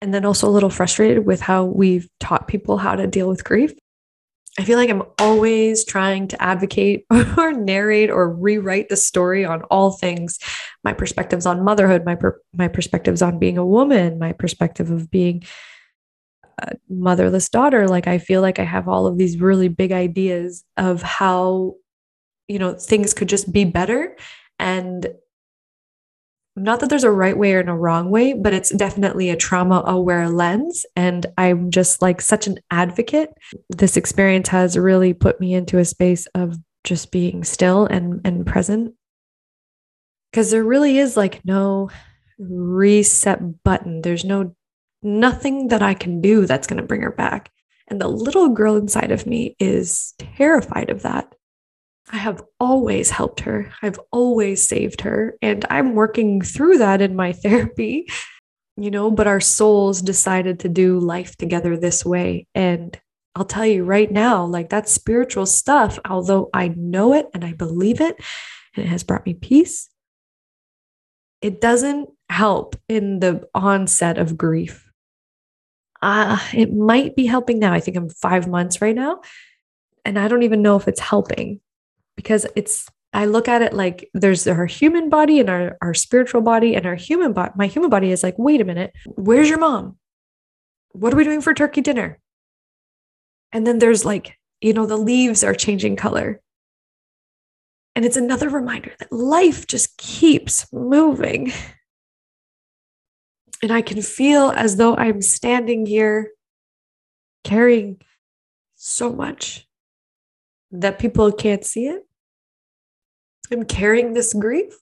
And 0.00 0.14
then 0.14 0.24
also 0.24 0.48
a 0.48 0.50
little 0.50 0.70
frustrated 0.70 1.26
with 1.26 1.40
how 1.40 1.64
we've 1.64 2.08
taught 2.18 2.48
people 2.48 2.78
how 2.78 2.96
to 2.96 3.06
deal 3.06 3.28
with 3.28 3.44
grief. 3.44 3.72
I 4.58 4.64
feel 4.64 4.78
like 4.78 4.90
I'm 4.90 5.04
always 5.18 5.84
trying 5.84 6.26
to 6.28 6.42
advocate 6.42 7.04
or 7.36 7.52
narrate 7.52 8.10
or 8.10 8.34
rewrite 8.34 8.88
the 8.88 8.96
story 8.96 9.44
on 9.44 9.62
all 9.64 9.92
things 9.92 10.38
my 10.82 10.94
perspectives 10.94 11.44
on 11.44 11.62
motherhood, 11.62 12.06
my, 12.06 12.14
per- 12.14 12.40
my 12.54 12.66
perspectives 12.66 13.20
on 13.20 13.38
being 13.38 13.58
a 13.58 13.66
woman, 13.66 14.18
my 14.18 14.32
perspective 14.32 14.90
of 14.90 15.10
being 15.10 15.44
motherless 16.88 17.48
daughter 17.48 17.88
like 17.88 18.06
i 18.06 18.18
feel 18.18 18.40
like 18.40 18.58
i 18.58 18.64
have 18.64 18.88
all 18.88 19.06
of 19.06 19.18
these 19.18 19.40
really 19.40 19.68
big 19.68 19.92
ideas 19.92 20.64
of 20.76 21.02
how 21.02 21.74
you 22.50 22.58
know 22.58 22.74
things 22.74 23.14
could 23.14 23.28
just 23.28 23.52
be 23.52 23.64
better. 23.64 24.16
And 24.58 25.06
not 26.56 26.80
that 26.80 26.90
there's 26.90 27.04
a 27.04 27.10
right 27.10 27.38
way 27.38 27.54
or 27.54 27.60
a 27.60 27.76
wrong 27.76 28.10
way 28.10 28.32
but 28.34 28.52
it's 28.52 28.74
definitely 28.74 29.30
a 29.30 29.36
trauma 29.36 29.84
aware 29.86 30.28
lens. 30.28 30.84
And 30.96 31.26
i'm 31.38 31.70
just 31.70 32.02
like 32.02 32.20
such 32.20 32.48
an 32.48 32.58
advocate. 32.72 33.30
This 33.68 33.96
experience 33.96 34.48
has 34.48 34.76
really 34.76 35.14
put 35.14 35.40
me 35.40 35.54
into 35.54 35.78
a 35.78 35.84
space 35.84 36.26
of 36.34 36.56
just 36.82 37.12
being 37.12 37.44
still 37.44 37.86
and 37.86 38.20
and 38.24 38.44
present. 38.44 38.94
Because 40.32 40.50
there 40.50 40.64
really 40.64 40.98
is 40.98 41.16
like 41.16 41.44
no 41.44 41.88
reset 42.38 43.62
button. 43.62 44.02
There's 44.02 44.24
no 44.24 44.56
nothing 45.02 45.68
that 45.68 45.82
I 45.82 45.94
can 45.94 46.20
do 46.20 46.46
that's 46.46 46.66
going 46.66 46.80
to 46.80 46.86
bring 46.86 47.02
her 47.02 47.12
back. 47.12 47.50
And 47.88 48.00
the 48.00 48.08
little 48.08 48.48
girl 48.50 48.76
inside 48.76 49.10
of 49.10 49.26
me 49.26 49.56
is 49.58 50.14
terrified 50.18 50.90
of 50.90 51.02
that. 51.02 51.34
I 52.12 52.16
have 52.16 52.42
always 52.58 53.10
helped 53.10 53.40
her. 53.40 53.72
I've 53.82 54.00
always 54.12 54.66
saved 54.66 55.02
her. 55.02 55.36
And 55.42 55.64
I'm 55.70 55.94
working 55.94 56.40
through 56.40 56.78
that 56.78 57.00
in 57.00 57.16
my 57.16 57.32
therapy, 57.44 58.08
you 58.76 58.90
know, 58.90 59.10
but 59.10 59.26
our 59.26 59.40
souls 59.40 60.02
decided 60.02 60.60
to 60.60 60.68
do 60.68 60.98
life 60.98 61.36
together 61.36 61.76
this 61.76 62.04
way. 62.04 62.46
And 62.54 62.98
I'll 63.34 63.44
tell 63.44 63.66
you 63.66 63.84
right 63.84 64.10
now, 64.10 64.44
like 64.44 64.70
that 64.70 64.88
spiritual 64.88 65.46
stuff, 65.46 65.98
although 66.04 66.50
I 66.52 66.68
know 66.68 67.14
it 67.14 67.26
and 67.32 67.44
I 67.44 67.52
believe 67.52 68.00
it, 68.00 68.16
and 68.74 68.84
it 68.84 68.88
has 68.88 69.04
brought 69.04 69.26
me 69.26 69.34
peace, 69.34 69.88
it 71.40 71.60
doesn't 71.60 72.08
help 72.28 72.76
in 72.88 73.20
the 73.20 73.48
onset 73.54 74.18
of 74.18 74.36
grief 74.36 74.89
uh, 76.02 76.38
it 76.54 76.72
might 76.72 77.14
be 77.14 77.26
helping 77.26 77.58
now. 77.58 77.72
I 77.72 77.80
think 77.80 77.96
I'm 77.96 78.08
five 78.08 78.48
months 78.48 78.80
right 78.80 78.94
now. 78.94 79.20
And 80.04 80.18
I 80.18 80.28
don't 80.28 80.42
even 80.42 80.62
know 80.62 80.76
if 80.76 80.88
it's 80.88 81.00
helping 81.00 81.60
because 82.16 82.46
it's, 82.56 82.88
I 83.12 83.26
look 83.26 83.48
at 83.48 83.60
it 83.60 83.74
like 83.74 84.08
there's 84.14 84.46
our 84.46 84.66
human 84.66 85.10
body 85.10 85.40
and 85.40 85.50
our, 85.50 85.76
our 85.82 85.94
spiritual 85.94 86.40
body 86.40 86.74
and 86.74 86.86
our 86.86 86.94
human 86.94 87.32
body. 87.32 87.52
My 87.56 87.66
human 87.66 87.90
body 87.90 88.10
is 88.12 88.22
like, 88.22 88.38
wait 88.38 88.60
a 88.60 88.64
minute, 88.64 88.92
where's 89.06 89.48
your 89.48 89.58
mom? 89.58 89.98
What 90.92 91.12
are 91.12 91.16
we 91.16 91.24
doing 91.24 91.40
for 91.40 91.52
turkey 91.52 91.80
dinner? 91.80 92.18
And 93.52 93.66
then 93.66 93.78
there's 93.78 94.04
like, 94.04 94.38
you 94.60 94.72
know, 94.72 94.86
the 94.86 94.96
leaves 94.96 95.44
are 95.44 95.54
changing 95.54 95.96
color. 95.96 96.40
And 97.96 98.04
it's 98.04 98.16
another 98.16 98.48
reminder 98.48 98.92
that 98.98 99.12
life 99.12 99.66
just 99.66 99.96
keeps 99.98 100.72
moving. 100.72 101.52
And 103.62 103.72
I 103.72 103.82
can 103.82 104.00
feel 104.00 104.50
as 104.50 104.76
though 104.76 104.96
I'm 104.96 105.20
standing 105.20 105.86
here 105.86 106.30
carrying 107.44 108.00
so 108.74 109.12
much 109.12 109.68
that 110.70 110.98
people 110.98 111.30
can't 111.32 111.64
see 111.64 111.86
it. 111.86 112.06
I'm 113.52 113.64
carrying 113.64 114.14
this 114.14 114.32
grief 114.32 114.78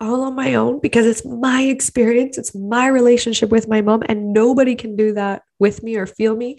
all 0.00 0.22
on 0.22 0.34
my 0.34 0.54
own 0.54 0.78
because 0.80 1.06
it's 1.06 1.24
my 1.24 1.62
experience, 1.62 2.38
it's 2.38 2.54
my 2.54 2.86
relationship 2.86 3.50
with 3.50 3.68
my 3.68 3.80
mom, 3.80 4.02
and 4.08 4.32
nobody 4.32 4.74
can 4.74 4.96
do 4.96 5.12
that 5.14 5.42
with 5.58 5.82
me 5.82 5.96
or 5.96 6.06
feel 6.06 6.36
me. 6.36 6.56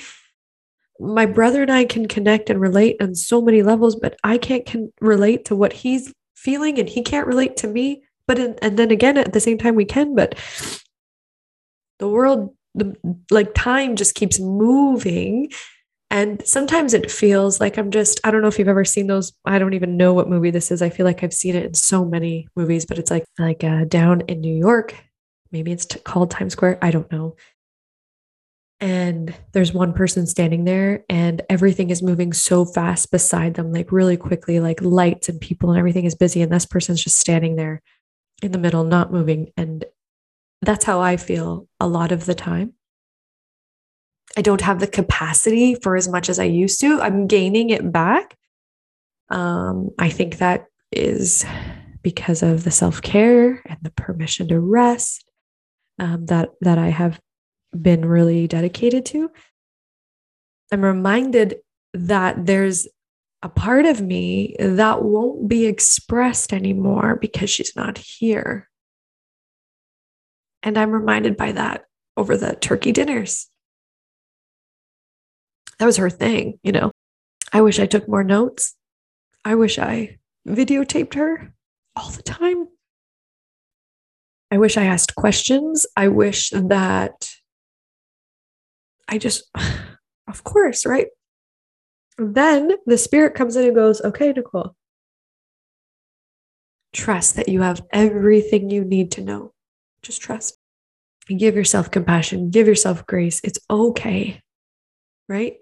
My 1.00 1.26
brother 1.26 1.62
and 1.62 1.72
I 1.72 1.86
can 1.86 2.08
connect 2.08 2.50
and 2.50 2.60
relate 2.60 2.98
on 3.02 3.16
so 3.16 3.42
many 3.42 3.64
levels, 3.64 3.96
but 3.96 4.18
I 4.24 4.38
can't 4.38 4.66
can 4.66 4.92
relate 5.00 5.46
to 5.46 5.56
what 5.56 5.72
he's 5.72 6.14
feeling, 6.36 6.78
and 6.78 6.90
he 6.90 7.02
can't 7.02 7.28
relate 7.28 7.56
to 7.58 7.68
me. 7.68 8.04
But 8.28 8.38
in, 8.38 8.56
and 8.62 8.78
then 8.78 8.92
again, 8.92 9.18
at 9.18 9.32
the 9.32 9.40
same 9.40 9.58
time, 9.58 9.76
we 9.76 9.86
can. 9.86 10.14
But 10.14 10.38
the 12.00 12.10
world, 12.10 12.56
the 12.76 12.96
like 13.30 13.54
time 13.54 13.96
just 13.96 14.16
keeps 14.16 14.40
moving, 14.40 15.52
and 16.12 16.46
sometimes 16.46 16.94
it 16.94 17.12
feels 17.12 17.60
like 17.60 17.78
I'm 17.78 17.92
just, 17.92 18.20
I 18.24 18.32
don't 18.32 18.42
know 18.42 18.48
if 18.48 18.58
you've 18.58 18.68
ever 18.68 18.86
seen 18.86 19.08
those. 19.08 19.32
I 19.46 19.60
don't 19.60 19.76
even 19.76 19.96
know 19.96 20.14
what 20.14 20.28
movie 20.28 20.50
this 20.50 20.72
is. 20.72 20.82
I 20.82 20.90
feel 20.90 21.06
like 21.06 21.24
I've 21.24 21.34
seen 21.34 21.56
it 21.56 21.66
in 21.66 21.74
so 21.76 22.04
many 22.04 22.48
movies, 22.56 22.86
but 22.86 22.98
it's 22.98 23.12
like, 23.12 23.26
like 23.38 23.64
uh, 23.64 23.86
down 23.86 24.22
in 24.22 24.42
New 24.42 24.56
York. 24.56 24.96
Maybe 25.52 25.72
it's 25.72 25.86
t- 25.86 26.00
called 26.00 26.32
Times 26.32 26.54
Square. 26.54 26.80
I 26.82 26.92
don't 26.92 27.12
know. 27.12 27.36
And 28.80 29.36
there's 29.52 29.74
one 29.74 29.94
person 29.94 30.26
standing 30.26 30.64
there, 30.64 31.04
and 31.10 31.42
everything 31.50 31.90
is 31.90 32.02
moving 32.02 32.32
so 32.34 32.66
fast 32.66 33.12
beside 33.12 33.56
them, 33.56 33.74
like 33.74 33.92
really 33.92 34.16
quickly, 34.16 34.60
like 34.60 34.82
lights 34.82 35.28
and 35.28 35.40
people, 35.40 35.70
and 35.70 35.78
everything 35.78 36.06
is 36.06 36.16
busy. 36.16 36.42
And 36.42 36.52
this 36.52 36.66
person's 36.66 37.04
just 37.04 37.20
standing 37.20 37.56
there 37.56 37.82
in 38.42 38.52
the 38.52 38.58
middle, 38.58 38.84
not 38.84 39.12
moving. 39.12 39.52
And 39.58 39.84
that's 40.62 40.86
how 40.86 41.00
I 41.00 41.18
feel 41.18 41.68
a 41.80 41.88
lot 41.88 42.12
of 42.12 42.26
the 42.26 42.36
time. 42.36 42.74
I 44.38 44.42
don't 44.42 44.62
have 44.62 44.80
the 44.80 44.88
capacity 44.88 45.76
for 45.76 45.96
as 45.96 46.08
much 46.08 46.30
as 46.30 46.40
I 46.40 46.44
used 46.44 46.80
to. 46.82 47.02
I'm 47.02 47.28
gaining 47.28 47.72
it 47.72 47.92
back. 47.92 48.38
Um, 49.30 49.90
I 49.98 50.10
think 50.10 50.38
that 50.38 50.66
is 50.92 51.46
because 52.02 52.44
of 52.44 52.64
the 52.64 52.72
self 52.72 53.02
care 53.02 53.62
and 53.66 53.78
the 53.82 53.92
permission 53.92 54.48
to 54.50 54.60
rest 54.60 55.26
um, 56.00 56.26
that 56.28 56.50
that 56.62 56.78
I 56.78 56.90
have 56.90 57.20
been 57.80 58.06
really 58.06 58.48
dedicated 58.48 59.06
to. 59.08 59.30
I'm 60.72 60.84
reminded 60.84 61.56
that 61.94 62.46
there's 62.46 62.88
a 63.42 63.50
part 63.50 63.86
of 63.86 64.02
me 64.02 64.56
that 64.60 65.04
won't 65.04 65.48
be 65.48 65.66
expressed 65.66 66.54
anymore 66.54 67.18
because 67.20 67.50
she's 67.50 67.76
not 67.76 67.98
here. 67.98 68.69
And 70.64 70.78
I'm 70.78 70.92
reminded 70.92 71.38
by 71.38 71.54
that 71.54 71.86
over 72.18 72.36
the 72.36 72.56
turkey 72.56 72.92
dinners 72.92 73.50
that 75.80 75.86
was 75.86 75.98
her 75.98 76.10
thing, 76.10 76.60
you 76.62 76.72
know. 76.72 76.92
I 77.52 77.62
wish 77.62 77.80
I 77.80 77.88
took 77.88 78.08
more 78.08 78.24
notes. 78.24 78.76
I 79.44 79.56
wish 79.56 79.80
I 79.80 80.20
videotaped 80.48 81.16
her 81.16 81.54
all 81.96 82.10
the 82.12 82.22
time. 82.22 82.68
I 84.52 84.58
wish 84.58 84.78
I 84.78 84.84
asked 84.84 85.16
questions. 85.16 85.88
I 85.96 86.10
wish 86.10 86.50
that 86.52 87.30
I 89.08 89.18
just, 89.18 89.50
of 90.28 90.44
course, 90.44 90.86
right? 90.86 91.08
Then 92.18 92.74
the 92.86 92.98
spirit 92.98 93.34
comes 93.34 93.56
in 93.56 93.66
and 93.66 93.76
goes, 93.76 94.02
okay, 94.02 94.34
Nicole, 94.34 94.76
trust 96.94 97.38
that 97.38 97.48
you 97.48 97.62
have 97.62 97.82
everything 97.92 98.70
you 98.70 98.84
need 98.84 99.12
to 99.14 99.22
know. 99.22 99.54
Just 100.02 100.22
trust. 100.22 100.58
And 101.30 101.40
give 101.40 101.56
yourself 101.56 101.92
compassion, 101.92 102.50
give 102.50 102.68
yourself 102.68 103.06
grace. 103.06 103.40
It's 103.44 103.60
okay 103.70 104.42
right? 105.30 105.58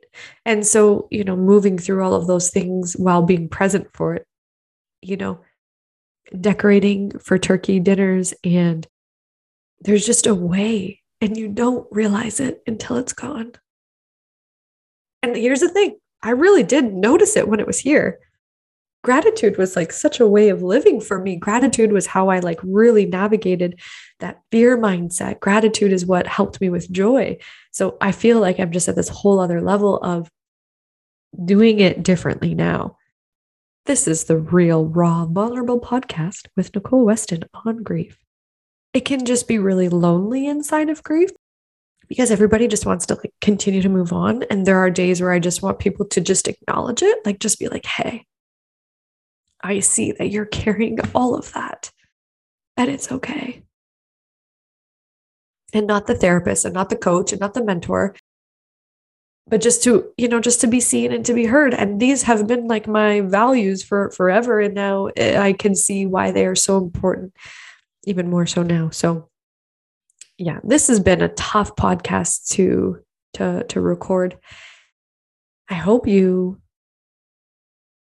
And 0.45 0.65
so, 0.65 1.07
you 1.11 1.23
know, 1.23 1.35
moving 1.35 1.77
through 1.77 2.03
all 2.03 2.15
of 2.15 2.25
those 2.25 2.49
things 2.49 2.93
while 2.93 3.21
being 3.21 3.49
present 3.49 3.89
for 3.93 4.15
it, 4.15 4.25
you 5.01 5.17
know, 5.17 5.41
decorating 6.39 7.11
for 7.19 7.37
turkey 7.37 7.79
dinners, 7.79 8.33
and 8.43 8.87
there's 9.81 10.05
just 10.05 10.25
a 10.25 10.33
way, 10.33 11.03
and 11.21 11.37
you 11.37 11.49
don't 11.49 11.85
realize 11.91 12.39
it 12.39 12.63
until 12.65 12.97
it's 12.97 13.13
gone. 13.13 13.51
And 15.21 15.35
here's 15.35 15.59
the 15.59 15.69
thing 15.69 15.97
I 16.23 16.31
really 16.31 16.63
did 16.63 16.91
notice 16.91 17.35
it 17.35 17.47
when 17.47 17.59
it 17.59 17.67
was 17.67 17.79
here 17.79 18.19
gratitude 19.03 19.57
was 19.57 19.75
like 19.75 19.91
such 19.91 20.19
a 20.19 20.27
way 20.27 20.49
of 20.49 20.61
living 20.61 20.99
for 20.99 21.19
me. 21.21 21.35
Gratitude 21.35 21.91
was 21.91 22.07
how 22.07 22.29
I 22.29 22.39
like 22.39 22.59
really 22.63 23.05
navigated 23.05 23.79
that 24.19 24.41
fear 24.51 24.77
mindset. 24.77 25.39
Gratitude 25.39 25.93
is 25.93 26.05
what 26.05 26.27
helped 26.27 26.59
me 26.59 26.69
with 26.69 26.91
joy. 26.91 27.37
So 27.71 27.97
I 28.01 28.11
feel 28.11 28.39
like 28.39 28.59
I'm 28.59 28.71
just 28.71 28.87
at 28.87 28.95
this 28.95 29.09
whole 29.09 29.39
other 29.39 29.61
level 29.61 29.97
of 29.97 30.29
doing 31.45 31.79
it 31.79 32.03
differently 32.03 32.55
now. 32.55 32.97
This 33.85 34.07
is 34.07 34.25
the 34.25 34.37
real, 34.37 34.85
raw, 34.85 35.25
vulnerable 35.25 35.79
podcast 35.79 36.47
with 36.57 36.75
Nicole 36.75 37.05
Weston 37.05 37.43
on 37.65 37.83
grief. 37.83 38.17
It 38.93 39.05
can 39.05 39.25
just 39.25 39.47
be 39.47 39.59
really 39.59 39.87
lonely 39.87 40.47
inside 40.47 40.89
of 40.89 41.03
grief 41.03 41.29
because 42.09 42.31
everybody 42.31 42.67
just 42.67 42.85
wants 42.85 43.05
to 43.05 43.15
like 43.15 43.33
continue 43.41 43.81
to 43.81 43.89
move 43.89 44.11
on. 44.11 44.43
And 44.43 44.65
there 44.65 44.79
are 44.79 44.89
days 44.89 45.21
where 45.21 45.31
I 45.31 45.39
just 45.39 45.61
want 45.61 45.79
people 45.79 46.05
to 46.07 46.21
just 46.21 46.47
acknowledge 46.47 47.01
it, 47.01 47.25
like 47.25 47.39
just 47.39 47.59
be 47.59 47.67
like, 47.67 47.85
hey, 47.85 48.25
I 49.61 49.79
see 49.79 50.11
that 50.13 50.29
you're 50.29 50.45
carrying 50.45 50.99
all 51.13 51.35
of 51.35 51.51
that 51.53 51.91
and 52.77 52.89
it's 52.89 53.11
okay. 53.11 53.63
And 55.73 55.87
not 55.87 56.07
the 56.07 56.15
therapist 56.15 56.63
and 56.63 56.73
not 56.73 56.89
the 56.89 56.95
coach 56.95 57.31
and 57.31 57.41
not 57.41 57.53
the 57.53 57.63
mentor, 57.63 58.15
but 59.47 59.61
just 59.61 59.83
to, 59.83 60.11
you 60.17 60.27
know, 60.27 60.39
just 60.39 60.61
to 60.61 60.67
be 60.67 60.79
seen 60.79 61.11
and 61.11 61.25
to 61.25 61.33
be 61.33 61.45
heard. 61.45 61.73
And 61.73 61.99
these 61.99 62.23
have 62.23 62.47
been 62.47 62.67
like 62.67 62.87
my 62.87 63.21
values 63.21 63.83
for 63.83 64.11
forever. 64.11 64.59
And 64.59 64.73
now 64.73 65.07
eh, 65.17 65.39
I 65.39 65.53
can 65.53 65.75
see 65.75 66.05
why 66.05 66.31
they 66.31 66.45
are 66.45 66.55
so 66.55 66.77
important, 66.77 67.33
even 68.05 68.29
more 68.29 68.45
so 68.45 68.63
now. 68.63 68.89
So, 68.91 69.29
yeah, 70.37 70.59
this 70.63 70.87
has 70.87 70.99
been 70.99 71.21
a 71.21 71.29
tough 71.29 71.75
podcast 71.75 72.47
to 72.49 72.99
to 73.33 73.63
to 73.65 73.81
record. 73.81 74.37
I 75.69 75.73
hope 75.73 76.07
you 76.07 76.61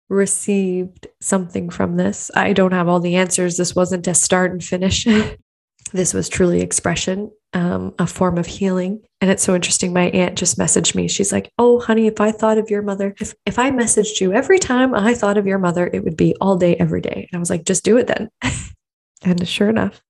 received 0.10 1.08
something 1.22 1.70
from 1.70 1.98
this. 1.98 2.32
I 2.36 2.54
don't 2.54 2.72
have 2.72 2.88
all 2.88 3.00
the 3.00 3.16
answers. 3.16 3.58
This 3.58 3.76
wasn't 3.76 4.08
a 4.08 4.14
start 4.14 4.52
and 4.52 4.64
finish. 4.64 5.06
this 5.94 6.14
was 6.14 6.30
truly 6.30 6.62
expression, 6.62 7.32
um, 7.54 7.94
a 8.00 8.08
form 8.08 8.38
of 8.38 8.46
healing. 8.46 9.02
And 9.22 9.30
it's 9.30 9.44
so 9.44 9.56
interesting. 9.56 9.94
My 9.94 10.10
aunt 10.10 10.38
just 10.38 10.58
messaged 10.58 10.96
me. 10.96 11.08
She's 11.08 11.32
like, 11.32 11.52
Oh, 11.58 11.80
honey, 11.80 12.08
if 12.08 12.22
I 12.22 12.32
thought 12.32 12.58
of 12.58 12.70
your 12.70 12.82
mother, 12.82 13.16
if, 13.20 13.34
if 13.46 13.60
I 13.60 13.72
messaged 13.72 14.22
you 14.22 14.34
every 14.34 14.60
time 14.60 14.94
I 14.94 15.14
thought 15.14 15.38
of 15.38 15.48
your 15.48 15.60
mother, 15.60 15.90
it 15.92 16.04
would 16.04 16.18
be 16.18 16.36
all 16.40 16.58
day, 16.58 16.76
every 16.76 17.02
day. 17.02 17.28
And 17.32 17.38
I 17.38 17.40
was 17.40 17.50
like, 17.50 17.66
Just 17.66 17.84
do 17.84 17.98
it 17.98 18.08
then. 18.08 18.30
and 19.24 19.48
sure 19.48 19.70
enough, 19.70 20.02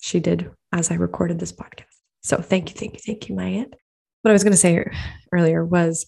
she 0.00 0.18
did 0.20 0.50
as 0.72 0.90
I 0.90 0.94
recorded 0.94 1.38
this 1.38 1.52
podcast. 1.52 1.84
So 2.22 2.38
thank 2.38 2.70
you, 2.70 2.76
thank 2.76 2.94
you, 2.94 3.00
thank 3.04 3.28
you, 3.28 3.34
my 3.34 3.46
aunt. 3.46 3.74
What 4.22 4.30
I 4.30 4.32
was 4.32 4.44
going 4.44 4.52
to 4.52 4.58
say 4.58 4.84
earlier 5.32 5.64
was 5.64 6.06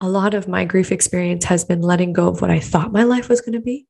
a 0.00 0.08
lot 0.08 0.34
of 0.34 0.48
my 0.48 0.64
grief 0.64 0.92
experience 0.92 1.44
has 1.46 1.64
been 1.64 1.82
letting 1.82 2.12
go 2.12 2.28
of 2.28 2.40
what 2.40 2.50
I 2.50 2.60
thought 2.60 2.92
my 2.92 3.04
life 3.04 3.28
was 3.28 3.40
going 3.40 3.54
to 3.54 3.60
be. 3.60 3.86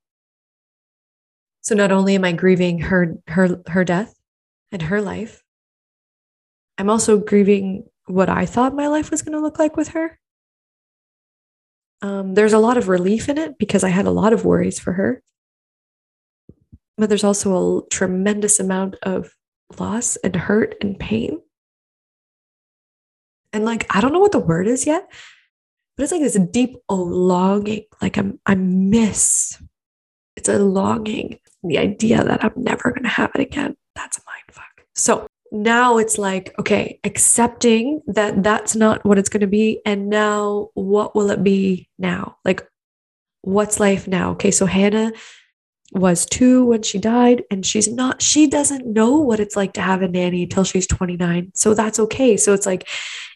So 1.61 1.75
not 1.75 1.93
only 1.93 2.15
am 2.15 2.25
I 2.25 2.33
grieving 2.33 2.81
her 2.81 3.19
her 3.27 3.61
her 3.67 3.85
death 3.85 4.15
and 4.73 4.83
her 4.83 5.03
life, 5.03 5.43
I'm 6.79 6.89
also 6.89 7.19
grieving 7.19 7.85
what 8.07 8.29
I 8.29 8.47
thought 8.47 8.75
my 8.75 8.89
life 8.89 9.11
was 9.11 9.23
going 9.23 9.35
to 9.35 9.41
look 9.41 9.59
like 9.59 9.77
with 9.77 9.89
her. 9.89 10.19
Um, 12.01 12.35
there's 12.35 12.53
a 12.53 12.59
lot 12.59 12.77
of 12.77 12.89
relief 12.89 13.29
in 13.29 13.37
it 13.39 13.59
because 13.59 13.85
I 13.85 13.89
had 13.89 14.07
a 14.07 14.11
lot 14.11 14.33
of 14.33 14.45
worries 14.45 14.79
for 14.79 14.93
her. 14.93 15.23
But 16.97 17.09
there's 17.09 17.25
also 17.25 17.81
a 17.81 17.89
tremendous 17.89 18.61
amount 18.61 18.97
of 19.03 19.35
loss 19.79 20.17
and 20.17 20.35
hurt 20.35 20.75
and 20.81 20.99
pain. 20.99 21.41
And 23.53 23.65
like, 23.65 23.87
I 23.95 24.01
don't 24.01 24.13
know 24.13 24.21
what 24.21 24.33
the 24.33 24.39
word 24.39 24.69
is 24.69 24.87
yet, 24.87 25.11
but 25.99 26.05
it's 26.05 26.13
like 26.13 26.23
this 26.23 26.39
deep 26.53 26.77
oh, 26.89 26.95
longing, 26.95 27.85
like 28.01 28.17
I'm 28.17 28.39
I 28.47 28.55
miss. 28.55 29.61
It's 30.37 30.49
a 30.49 30.61
longing. 30.61 31.41
The 31.65 31.79
idea 31.79 32.23
that 32.23 32.45
I'm 32.45 32.53
never 32.57 32.93
gonna 32.93 33.09
have 33.09 33.33
it 33.35 33.41
again. 33.41 33.77
That's 33.97 34.17
a 34.19 34.21
mind 34.25 34.45
fuck. 34.53 34.87
So 34.95 35.27
now 35.51 35.99
it's 35.99 36.17
like, 36.17 36.55
okay, 36.61 37.01
accepting 37.03 38.01
that 38.07 38.45
that's 38.45 38.77
not 38.77 39.05
what 39.05 39.19
it's 39.19 39.29
going 39.29 39.41
to 39.41 39.47
be. 39.47 39.81
And 39.85 40.09
now 40.09 40.69
what 40.75 41.17
will 41.17 41.31
it 41.31 41.43
be 41.43 41.89
now? 41.99 42.37
Like, 42.45 42.67
what's 43.43 43.81
life 43.81 44.07
now? 44.07 44.33
Okay, 44.33 44.51
so 44.51 44.67
Hannah 44.67 45.13
was 45.93 46.27
two 46.27 46.65
when 46.67 46.83
she 46.83 46.99
died 46.99 47.43
and 47.51 47.65
she's 47.65 47.89
not 47.89 48.21
she 48.21 48.47
doesn't 48.47 48.87
know 48.87 49.17
what 49.17 49.41
it's 49.41 49.57
like 49.57 49.73
to 49.73 49.81
have 49.81 50.03
a 50.03 50.09
nanny 50.09 50.43
until 50.43 50.65
she's 50.65 50.87
29 50.87 51.51
so 51.55 51.73
that's 51.73 51.99
okay 51.99 52.37
so 52.37 52.53
it's 52.53 52.67
like 52.67 52.87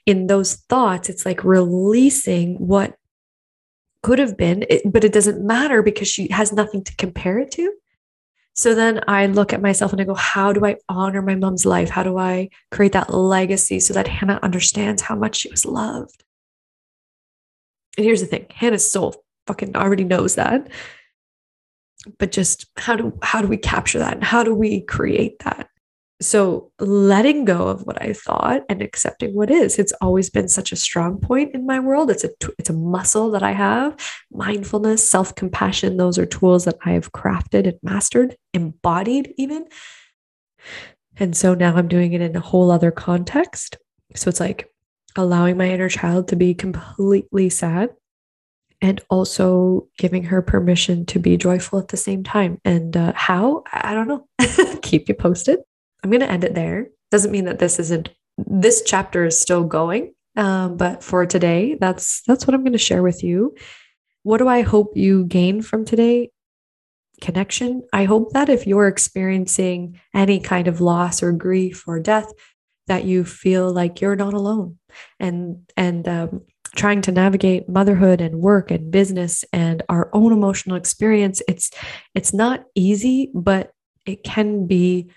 in 0.05 0.27
those 0.27 0.57
thoughts 0.69 1.09
it's 1.09 1.25
like 1.25 1.45
releasing 1.45 2.57
what 2.57 2.95
could 4.03 4.19
have 4.19 4.37
been 4.37 4.67
but 4.85 5.05
it 5.05 5.13
doesn't 5.13 5.47
matter 5.47 5.83
because 5.83 6.09
she 6.09 6.29
has 6.29 6.53
nothing 6.53 6.85
to 6.85 6.95
compare 6.97 7.39
it 7.39 7.51
to 7.51 7.73
so 8.55 8.75
then 8.75 9.01
I 9.09 9.27
look 9.27 9.53
at 9.53 9.63
myself 9.63 9.93
and 9.93 10.01
I 10.01 10.05
go, 10.05 10.15
how 10.15 10.53
do 10.53 10.67
I 10.67 10.77
honor 10.89 11.23
my 11.23 11.35
mom's 11.35 11.65
life? 11.65 11.89
How 11.89 12.03
do 12.03 12.19
I 12.19 12.51
create 12.71 12.93
that 12.93 13.13
legacy 13.13 13.81
so 13.81 13.95
that 13.95 14.09
Hannah 14.09 14.39
understands 14.43 15.01
how 15.01 15.17
much 15.17 15.37
she 15.37 15.51
was 15.51 15.65
loved? 15.65 16.23
And 17.97 18.05
here's 18.05 18.21
the 18.21 18.27
thing 18.27 18.47
Hannah's 18.51 18.91
soul 18.91 19.25
fucking 19.47 19.75
already 19.75 20.05
knows 20.05 20.35
that 20.35 20.69
but 22.19 22.33
just 22.33 22.67
how 22.77 22.97
do 22.97 23.19
how 23.23 23.43
do 23.43 23.49
we 23.49 23.57
capture 23.57 23.99
that? 23.99 24.15
And 24.15 24.25
how 24.25 24.43
do 24.43 24.55
we 24.55 24.83
create 24.83 25.39
that? 25.41 25.69
So 26.21 26.71
letting 26.79 27.45
go 27.45 27.67
of 27.67 27.85
what 27.85 28.01
i 28.01 28.13
thought 28.13 28.63
and 28.69 28.81
accepting 28.81 29.35
what 29.35 29.51
is. 29.51 29.79
It's 29.79 29.93
always 30.01 30.31
been 30.31 30.49
such 30.49 30.71
a 30.71 30.77
strong 30.77 31.19
point 31.19 31.55
in 31.55 31.67
my 31.67 31.81
world. 31.81 32.11
It's 32.11 32.25
a 32.25 32.31
it's 32.59 32.71
a 32.71 32.75
muscle 32.75 33.31
that 33.33 33.43
i 33.43 33.53
have. 33.53 33.97
Mindfulness 34.31 35.09
self-compassion 35.09 35.97
those 35.97 36.19
are 36.19 36.27
tools 36.27 36.65
that 36.65 36.79
i 36.85 36.93
have 36.93 37.13
crafted 37.13 37.67
and 37.67 37.79
mastered 37.83 38.37
embodied 38.55 39.35
even. 39.37 39.67
And 41.17 41.37
so 41.37 41.55
now 41.55 41.75
i'm 41.77 41.89
doing 41.89 42.13
it 42.13 42.21
in 42.21 42.37
a 42.37 42.41
whole 42.41 42.71
other 42.71 42.91
context. 42.91 43.77
So 44.15 44.29
it's 44.29 44.41
like 44.41 44.69
allowing 45.17 45.57
my 45.57 45.71
inner 45.71 45.89
child 45.89 46.29
to 46.29 46.37
be 46.37 46.55
completely 46.55 47.51
sad 47.51 47.91
and 48.83 49.01
also 49.09 49.89
giving 49.97 50.25
her 50.25 50.43
permission 50.43 51.07
to 51.07 51.21
be 51.21 51.37
joyful 51.37 51.79
at 51.79 51.89
the 51.89 51.97
same 51.97 52.25
time. 52.25 52.61
And 52.65 52.97
uh, 52.97 53.13
how? 53.15 53.63
I 53.73 53.95
don't 53.95 54.09
know. 54.09 54.27
Keep 54.83 55.09
you 55.09 55.15
posted. 55.15 55.61
I'm 56.03 56.11
going 56.11 56.21
to 56.21 56.31
end 56.31 56.43
it 56.43 56.55
there. 56.55 56.89
Doesn't 57.13 57.31
mean 57.31 57.45
that 57.45 57.61
this 57.61 57.79
isn't, 57.79 58.11
this 58.37 58.83
chapter 58.85 59.25
is 59.25 59.41
still 59.41 59.63
going. 59.63 60.13
Um, 60.37 60.77
but 60.77 61.05
for 61.05 61.27
today, 61.27 61.77
that's 61.79 62.23
that's 62.27 62.47
what 62.47 62.55
I'm 62.55 62.63
going 62.63 62.73
to 62.73 62.79
share 62.79 63.03
with 63.03 63.23
you. 63.23 63.55
What 64.23 64.39
do 64.39 64.49
I 64.49 64.63
hope 64.63 64.97
you 64.97 65.27
gain 65.27 65.61
from 65.61 65.85
today? 65.85 66.31
Connection. 67.21 67.83
I 67.93 68.05
hope 68.05 68.33
that 68.33 68.49
if 68.49 68.67
you're 68.67 68.89
experiencing 68.89 70.01
any 70.15 70.41
kind 70.41 70.69
of 70.69 70.81
loss 70.81 71.23
or 71.23 71.33
grief 71.33 71.85
or 71.87 72.01
death, 72.01 72.33
that 72.87 73.05
you 73.05 73.25
feel 73.25 73.71
like 73.71 74.01
you're 74.01 74.17
not 74.17 74.33
alone, 74.33 74.79
and 75.21 75.71
and 75.77 76.09
um, 76.09 76.41
trying 76.77 77.03
to 77.03 77.13
navigate 77.13 77.69
motherhood 77.69 78.21
and 78.21 78.41
work 78.41 78.71
and 78.71 78.91
business 78.91 79.45
and 79.53 79.83
our 79.89 80.09
own 80.13 80.33
emotional 80.33 80.77
experience 80.77 81.43
it's 81.49 81.71
it's 82.15 82.33
not 82.33 82.65
easy 82.75 83.31
but 83.35 83.73
it 84.07 84.25
can 84.25 84.67
be 84.67 85.11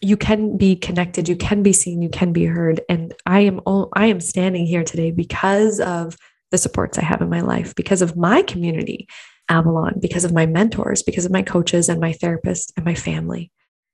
you 0.00 0.16
can 0.16 0.56
be 0.56 0.76
connected 0.76 1.28
you 1.28 1.36
can 1.36 1.62
be 1.62 1.72
seen 1.72 2.02
you 2.02 2.08
can 2.08 2.32
be 2.32 2.44
heard. 2.44 2.80
And 2.88 3.14
i 3.26 3.40
am 3.40 3.60
all, 3.66 3.88
i 3.94 4.06
am 4.06 4.20
standing 4.20 4.66
here 4.66 4.84
today 4.84 5.10
because 5.10 5.80
of 5.80 6.16
the 6.50 6.58
supports 6.58 6.98
i 6.98 7.04
have 7.04 7.20
in 7.20 7.28
my 7.28 7.40
life 7.40 7.74
because 7.74 8.02
of 8.02 8.16
my 8.16 8.42
community 8.42 9.08
avalon 9.48 9.98
because 10.00 10.24
of 10.24 10.32
my 10.32 10.46
mentors 10.46 11.02
because 11.02 11.24
of 11.24 11.32
my 11.32 11.42
coaches 11.42 11.88
and 11.88 12.00
my 12.00 12.12
therapist 12.12 12.72
and 12.76 12.84
my 12.84 12.94
family. 12.94 13.50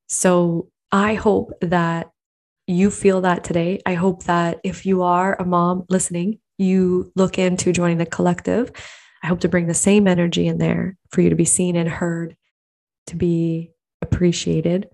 So 0.08 0.68
i 0.92 1.14
hope 1.14 1.52
that 1.62 2.08
you 2.66 2.90
feel 2.90 3.20
that 3.20 3.44
today. 3.44 3.80
I 3.86 3.94
hope 3.94 4.24
that 4.24 4.58
if 4.64 4.86
you 4.86 5.02
are 5.02 5.40
a 5.40 5.44
mom 5.44 5.84
listening 5.88 6.40
you 6.58 7.12
look 7.14 7.38
into 7.38 7.72
joining 7.72 7.98
the 7.98 8.06
collective, 8.06 8.70
I 9.22 9.26
hope 9.26 9.40
to 9.40 9.48
bring 9.48 9.66
the 9.66 9.74
same 9.74 10.06
energy 10.06 10.46
in 10.46 10.58
there 10.58 10.96
for 11.10 11.20
you 11.20 11.30
to 11.30 11.36
be 11.36 11.44
seen 11.44 11.76
and 11.76 11.88
heard, 11.88 12.36
to 13.08 13.16
be 13.16 13.72
appreciated. 14.02 14.88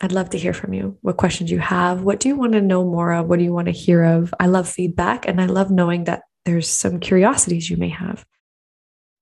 I'd 0.00 0.12
love 0.12 0.30
to 0.30 0.38
hear 0.38 0.52
from 0.52 0.74
you. 0.74 0.96
What 1.00 1.16
questions 1.16 1.50
you 1.50 1.58
have? 1.58 2.02
What 2.02 2.20
do 2.20 2.28
you 2.28 2.36
want 2.36 2.52
to 2.52 2.60
know 2.60 2.84
more 2.84 3.12
of? 3.12 3.26
What 3.26 3.38
do 3.38 3.44
you 3.44 3.52
want 3.52 3.66
to 3.66 3.72
hear 3.72 4.04
of? 4.04 4.32
I 4.38 4.46
love 4.46 4.68
feedback 4.68 5.26
and 5.26 5.40
I 5.40 5.46
love 5.46 5.70
knowing 5.70 6.04
that 6.04 6.22
there's 6.44 6.68
some 6.68 7.00
curiosities 7.00 7.68
you 7.68 7.76
may 7.76 7.88
have. 7.88 8.24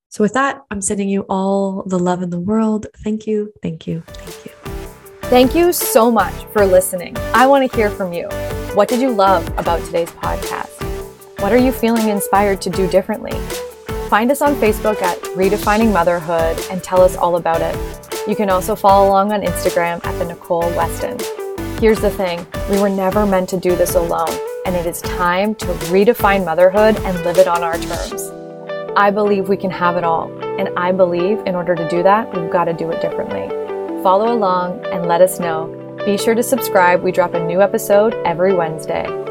So, 0.09 0.23
with 0.23 0.33
that, 0.33 0.61
I'm 0.71 0.81
sending 0.81 1.09
you 1.09 1.25
all 1.29 1.83
the 1.85 1.99
love 1.99 2.21
in 2.21 2.29
the 2.29 2.39
world. 2.39 2.87
Thank 3.03 3.27
you. 3.27 3.51
Thank 3.61 3.87
you. 3.87 4.03
Thank 4.07 4.45
you. 4.45 4.51
Thank 5.29 5.55
you 5.55 5.73
so 5.73 6.09
much 6.09 6.33
for 6.53 6.65
listening. 6.65 7.17
I 7.33 7.47
want 7.47 7.69
to 7.69 7.75
hear 7.75 7.89
from 7.89 8.13
you. 8.13 8.29
What 8.73 8.87
did 8.87 9.01
you 9.01 9.11
love 9.11 9.45
about 9.57 9.83
today's 9.83 10.11
podcast? 10.11 10.76
What 11.39 11.53
are 11.53 11.57
you 11.57 11.71
feeling 11.71 12.09
inspired 12.09 12.61
to 12.61 12.71
do 12.71 12.89
differently? 12.89 13.31
Find 14.09 14.31
us 14.31 14.41
on 14.41 14.55
Facebook 14.55 14.99
at 15.03 15.19
Redefining 15.35 15.93
Motherhood 15.93 16.59
and 16.71 16.83
tell 16.83 16.99
us 16.99 17.15
all 17.15 17.35
about 17.35 17.61
it. 17.61 17.75
You 18.27 18.35
can 18.35 18.49
also 18.49 18.75
follow 18.75 19.07
along 19.07 19.31
on 19.31 19.43
Instagram 19.43 20.03
at 20.03 20.17
the 20.17 20.25
Nicole 20.25 20.67
Weston. 20.71 21.19
Here's 21.79 21.99
the 21.99 22.09
thing 22.09 22.43
we 22.71 22.81
were 22.81 22.89
never 22.89 23.27
meant 23.27 23.49
to 23.49 23.57
do 23.57 23.75
this 23.75 23.93
alone, 23.93 24.35
and 24.65 24.75
it 24.75 24.87
is 24.87 24.99
time 25.01 25.53
to 25.55 25.67
redefine 25.91 26.43
motherhood 26.43 26.97
and 27.01 27.23
live 27.23 27.37
it 27.37 27.47
on 27.47 27.61
our 27.61 27.77
terms. 27.77 28.31
I 28.97 29.11
believe 29.11 29.47
we 29.47 29.57
can 29.57 29.69
have 29.69 29.95
it 29.95 30.03
all, 30.03 30.31
and 30.59 30.69
I 30.75 30.91
believe 30.91 31.37
in 31.45 31.53
order 31.53 31.75
to 31.75 31.87
do 31.87 32.01
that, 32.01 32.35
we've 32.35 32.51
got 32.51 32.65
to 32.65 32.73
do 32.73 32.89
it 32.89 32.99
differently. 32.99 33.47
Follow 34.01 34.33
along 34.33 34.83
and 34.87 35.05
let 35.05 35.21
us 35.21 35.39
know. 35.39 35.67
Be 36.03 36.17
sure 36.17 36.33
to 36.33 36.41
subscribe. 36.41 37.03
We 37.03 37.11
drop 37.11 37.35
a 37.35 37.45
new 37.45 37.61
episode 37.61 38.15
every 38.25 38.55
Wednesday. 38.55 39.26